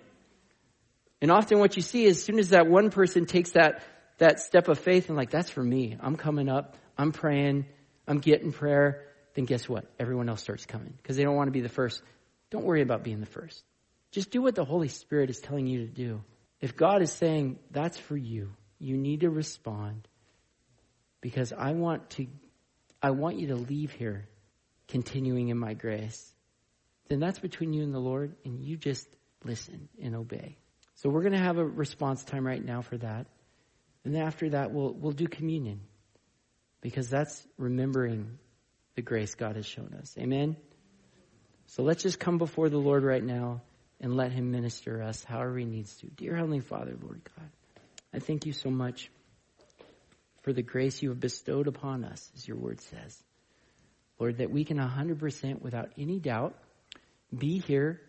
And 1.23 1.31
often 1.31 1.59
what 1.59 1.77
you 1.77 1.83
see 1.83 2.05
is 2.05 2.19
as 2.19 2.25
soon 2.25 2.39
as 2.39 2.51
that 2.51 2.67
one 2.67 2.91
person 2.91 3.25
takes 3.25 3.53
that, 3.53 3.83
that 4.19 4.41
step 4.41 4.69
of 4.69 4.79
faith 4.79 5.09
and 5.09 5.17
like, 5.17 5.31
that's 5.31 5.49
for 5.49 5.63
me. 5.63 5.97
I'm 5.99 6.17
coming 6.17 6.51
up. 6.51 6.77
I'm 6.99 7.13
praying. 7.13 7.65
I'm 8.07 8.19
getting 8.19 8.53
prayer. 8.53 9.05
Then 9.35 9.45
guess 9.45 9.69
what? 9.69 9.87
Everyone 9.99 10.29
else 10.29 10.43
starts 10.43 10.67
coming 10.67 10.95
because 10.97 11.17
they 11.17 11.23
don't 11.23 11.37
want 11.37 11.49
to 11.49 11.53
be 11.53 11.61
the 11.61 11.69
first. 11.69 12.03
Don't 12.51 12.65
worry 12.65 12.83
about 12.83 13.05
being 13.05 13.21
the 13.21 13.27
first. 13.27 13.63
Just 14.11 14.31
do 14.31 14.43
what 14.43 14.55
the 14.55 14.65
Holy 14.65 14.89
Spirit 14.89 15.31
is 15.31 15.39
telling 15.39 15.67
you 15.67 15.87
to 15.87 15.93
do. 15.93 16.23
If 16.61 16.77
God 16.77 17.01
is 17.01 17.13
saying 17.13 17.59
that's 17.71 17.97
for 17.97 18.17
you, 18.17 18.53
you 18.79 18.97
need 18.97 19.21
to 19.21 19.31
respond 19.31 20.09
because 21.21 21.53
I 21.53 21.73
want 21.73 22.11
to, 22.11 22.27
I 23.03 23.11
want 23.11 23.39
you 23.39 23.49
to 23.49 23.57
leave 23.57 23.93
here 23.93 24.29
continuing 24.89 25.49
in 25.49 25.59
my 25.59 25.75
grace. 25.75 26.35
Then 27.09 27.21
that's 27.21 27.39
between 27.39 27.73
you 27.73 27.83
and 27.83 27.95
the 27.95 28.01
Lord 28.01 28.35
and 28.45 28.61
you 28.61 28.77
just 28.77 29.07
listen 29.45 29.89
and 30.03 30.15
obey. 30.15 30.57
So 30.97 31.09
we're 31.09 31.23
going 31.23 31.33
to 31.33 31.39
have 31.39 31.59
a 31.59 31.65
response 31.65 32.25
time 32.25 32.47
right 32.47 32.63
now 32.63 32.83
for 32.83 32.99
that. 32.99 33.27
And 34.05 34.15
then 34.15 34.23
after 34.23 34.51
that, 34.51 34.73
we'll, 34.73 34.93
we'll 34.93 35.13
do 35.13 35.27
communion 35.27 35.81
because 36.81 37.09
that's 37.09 37.47
remembering 37.57 38.39
the 38.97 39.03
grace 39.03 39.35
God 39.35 39.57
has 39.57 39.67
shown 39.67 39.95
us. 40.01 40.15
Amen? 40.19 40.57
So 41.67 41.83
let's 41.83 42.03
just 42.03 42.19
come 42.19 42.39
before 42.39 42.69
the 42.69 42.79
Lord 42.79 43.05
right 43.05 43.23
now 43.23 43.63
and 44.01 44.17
let 44.17 44.33
Him 44.33 44.51
minister 44.51 45.03
us 45.03 45.23
however 45.23 45.59
He 45.59 45.65
needs 45.65 45.95
to. 45.99 46.07
Dear 46.07 46.37
Heavenly 46.37 46.61
Father, 46.61 46.97
Lord 47.01 47.21
God, 47.37 47.49
I 48.13 48.19
thank 48.19 48.47
you 48.47 48.53
so 48.53 48.71
much 48.71 49.11
for 50.43 50.53
the 50.53 50.63
grace 50.63 51.03
you 51.03 51.11
have 51.11 51.21
bestowed 51.21 51.69
upon 51.69 52.05
us, 52.05 52.31
as 52.35 52.49
your 52.49 52.57
word 52.57 52.81
says. 52.81 53.23
Lord, 54.19 54.39
that 54.39 54.51
we 54.51 54.65
can 54.65 54.79
100% 54.79 55.63
without 55.63 55.91
any 55.99 56.19
doubt 56.19 56.55
be 57.37 57.59
here 57.59 58.01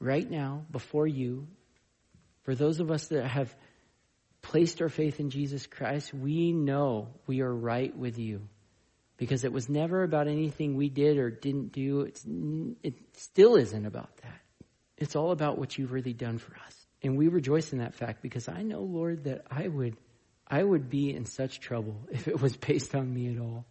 right 0.00 0.28
now 0.28 0.64
before 0.70 1.06
you 1.06 1.48
for 2.44 2.54
those 2.54 2.80
of 2.80 2.90
us 2.90 3.08
that 3.08 3.26
have 3.26 3.54
placed 4.48 4.80
our 4.80 4.88
faith 4.88 5.20
in 5.20 5.28
Jesus 5.28 5.66
Christ, 5.66 6.14
we 6.14 6.52
know 6.52 7.08
we 7.26 7.42
are 7.42 7.54
right 7.54 7.94
with 7.94 8.18
you 8.18 8.48
because 9.18 9.44
it 9.44 9.52
was 9.52 9.68
never 9.68 10.02
about 10.02 10.26
anything 10.26 10.74
we 10.74 10.88
did 10.88 11.18
or 11.18 11.28
didn't 11.30 11.72
do. 11.72 12.00
It's, 12.00 12.24
it 12.82 12.94
still 13.18 13.56
isn't 13.56 13.84
about 13.84 14.16
that. 14.22 14.40
It's 14.96 15.16
all 15.16 15.32
about 15.32 15.58
what 15.58 15.76
you've 15.76 15.92
really 15.92 16.14
done 16.14 16.38
for 16.38 16.56
us. 16.66 16.74
And 17.02 17.18
we 17.18 17.28
rejoice 17.28 17.74
in 17.74 17.80
that 17.80 17.94
fact 17.94 18.22
because 18.22 18.48
I 18.48 18.62
know, 18.62 18.80
Lord, 18.80 19.24
that 19.24 19.42
I 19.50 19.68
would, 19.68 19.98
I 20.46 20.62
would 20.62 20.88
be 20.88 21.14
in 21.14 21.26
such 21.26 21.60
trouble 21.60 21.96
if 22.10 22.26
it 22.26 22.40
was 22.40 22.56
based 22.56 22.94
on 22.94 23.12
me 23.12 23.34
at 23.34 23.38
all. 23.38 23.66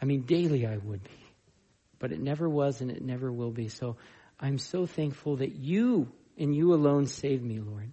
I 0.00 0.06
mean, 0.06 0.22
daily 0.22 0.66
I 0.66 0.78
would 0.78 1.04
be. 1.04 1.10
But 1.98 2.12
it 2.12 2.20
never 2.20 2.48
was 2.48 2.80
and 2.80 2.90
it 2.90 3.02
never 3.02 3.30
will 3.30 3.52
be. 3.52 3.68
So 3.68 3.96
I'm 4.40 4.56
so 4.56 4.86
thankful 4.86 5.36
that 5.36 5.54
you 5.54 6.10
and 6.38 6.56
you 6.56 6.72
alone 6.72 7.08
saved 7.08 7.44
me, 7.44 7.60
Lord. 7.60 7.92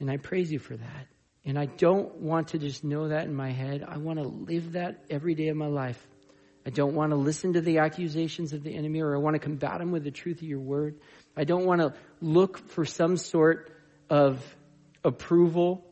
And 0.00 0.10
I 0.10 0.16
praise 0.16 0.50
you 0.50 0.58
for 0.58 0.74
that. 0.74 1.06
And 1.44 1.58
I 1.58 1.66
don't 1.66 2.16
want 2.16 2.48
to 2.48 2.58
just 2.58 2.84
know 2.84 3.08
that 3.08 3.24
in 3.24 3.34
my 3.34 3.50
head. 3.50 3.84
I 3.86 3.96
want 3.98 4.18
to 4.18 4.26
live 4.26 4.72
that 4.72 5.04
every 5.08 5.34
day 5.34 5.48
of 5.48 5.56
my 5.56 5.66
life. 5.66 5.98
I 6.66 6.70
don't 6.70 6.94
want 6.94 7.12
to 7.12 7.16
listen 7.16 7.54
to 7.54 7.62
the 7.62 7.78
accusations 7.78 8.52
of 8.52 8.62
the 8.62 8.74
enemy 8.74 9.00
or 9.00 9.14
I 9.14 9.18
want 9.18 9.34
to 9.34 9.38
combat 9.38 9.80
him 9.80 9.90
with 9.90 10.04
the 10.04 10.10
truth 10.10 10.42
of 10.42 10.48
your 10.48 10.60
word. 10.60 10.96
I 11.36 11.44
don't 11.44 11.64
want 11.64 11.80
to 11.80 11.94
look 12.20 12.58
for 12.58 12.84
some 12.84 13.16
sort 13.16 13.72
of 14.10 14.44
approval 15.02 15.84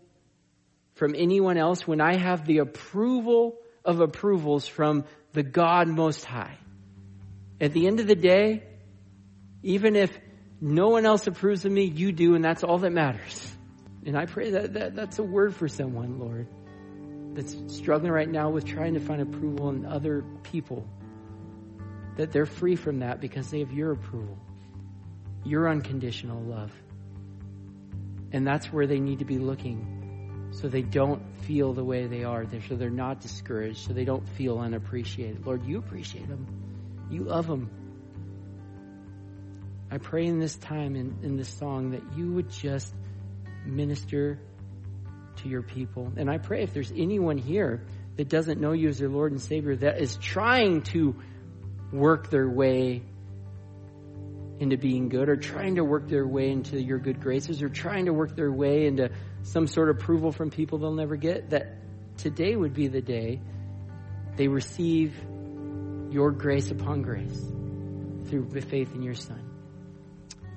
from 0.94 1.14
anyone 1.16 1.56
else 1.56 1.87
when 1.87 2.00
I 2.00 2.16
have 2.16 2.46
the 2.46 2.59
approval 2.59 3.56
of 3.85 4.00
approvals 4.00 4.66
from 4.66 5.04
the 5.32 5.42
God 5.42 5.88
Most 5.88 6.24
High. 6.24 6.59
At 7.61 7.72
the 7.72 7.87
end 7.87 8.00
of 8.00 8.06
the 8.06 8.14
day, 8.14 8.62
even 9.62 9.96
if 9.96 10.18
no 10.61 10.88
one 10.88 11.06
else 11.06 11.26
approves 11.26 11.64
of 11.64 11.72
me, 11.72 11.85
you 11.85 12.12
do, 12.12 12.35
and 12.35 12.44
that's 12.44 12.64
all 12.64 12.78
that 12.78 12.92
matters. 12.92 13.55
And 14.06 14.16
I 14.16 14.24
pray 14.26 14.50
that, 14.52 14.74
that 14.74 14.94
that's 14.94 15.18
a 15.18 15.22
word 15.22 15.54
for 15.54 15.68
someone, 15.68 16.18
Lord, 16.18 16.46
that's 17.34 17.56
struggling 17.66 18.12
right 18.12 18.28
now 18.28 18.48
with 18.48 18.64
trying 18.64 18.94
to 18.94 19.00
find 19.00 19.20
approval 19.20 19.68
in 19.68 19.84
other 19.84 20.24
people. 20.44 20.88
That 22.16 22.32
they're 22.32 22.46
free 22.46 22.76
from 22.76 23.00
that 23.00 23.20
because 23.20 23.50
they 23.50 23.58
have 23.58 23.72
your 23.72 23.92
approval. 23.92 24.38
your 25.46 25.68
unconditional 25.68 26.42
love. 26.42 26.72
And 28.32 28.46
that's 28.46 28.72
where 28.72 28.86
they 28.86 28.98
need 28.98 29.20
to 29.20 29.24
be 29.24 29.38
looking 29.38 30.50
so 30.50 30.68
they 30.68 30.82
don't 30.82 31.22
feel 31.42 31.72
the 31.72 31.84
way 31.84 32.06
they 32.06 32.24
are, 32.24 32.46
so 32.68 32.76
they're 32.76 32.90
not 32.90 33.20
discouraged, 33.20 33.86
so 33.86 33.92
they 33.92 34.04
don't 34.04 34.28
feel 34.30 34.58
unappreciated. 34.58 35.46
Lord, 35.46 35.64
you 35.64 35.78
appreciate 35.78 36.28
them. 36.28 36.46
You 37.10 37.24
love 37.24 37.46
them. 37.46 37.70
I 39.90 39.98
pray 39.98 40.26
in 40.26 40.40
this 40.40 40.56
time, 40.56 40.96
in, 40.96 41.18
in 41.22 41.36
this 41.36 41.48
song, 41.48 41.90
that 41.90 42.02
you 42.16 42.32
would 42.32 42.50
just 42.50 42.92
minister 43.66 44.38
to 45.37 45.48
your 45.48 45.62
people. 45.62 46.12
And 46.16 46.31
I 46.31 46.38
pray 46.38 46.62
if 46.62 46.72
there's 46.72 46.92
anyone 46.96 47.38
here 47.38 47.85
that 48.16 48.29
doesn't 48.29 48.61
know 48.61 48.72
you 48.72 48.88
as 48.88 48.98
their 48.98 49.09
Lord 49.09 49.33
and 49.33 49.40
Savior, 49.40 49.76
that 49.76 50.00
is 50.00 50.16
trying 50.16 50.83
to 50.83 51.16
work 51.92 52.31
their 52.31 52.48
way 52.48 53.02
into 54.59 54.76
being 54.76 55.09
good 55.09 55.29
or 55.29 55.37
trying 55.37 55.74
to 55.74 55.85
work 55.85 56.09
their 56.09 56.26
way 56.26 56.50
into 56.50 56.81
your 56.81 56.98
good 56.98 57.20
graces 57.20 57.62
or 57.62 57.68
trying 57.68 58.07
to 58.07 58.12
work 58.12 58.35
their 58.35 58.50
way 58.50 58.87
into 58.87 59.11
some 59.42 59.66
sort 59.66 59.90
of 59.90 59.98
approval 59.98 60.33
from 60.33 60.50
people 60.50 60.79
they'll 60.79 60.94
never 60.94 61.16
get, 61.16 61.50
that 61.50 61.74
today 62.16 62.57
would 62.57 62.72
be 62.72 62.88
the 62.88 63.02
day 63.02 63.40
they 64.37 64.48
receive 64.48 65.14
your 66.11 66.31
grace 66.31 66.70
upon 66.70 67.02
grace 67.02 67.38
through 68.29 68.48
faith 68.61 68.94
in 68.94 69.02
your 69.02 69.14
Son. 69.14 69.42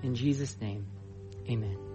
In 0.01 0.15
Jesus' 0.15 0.59
name, 0.61 0.87
amen. 1.49 1.88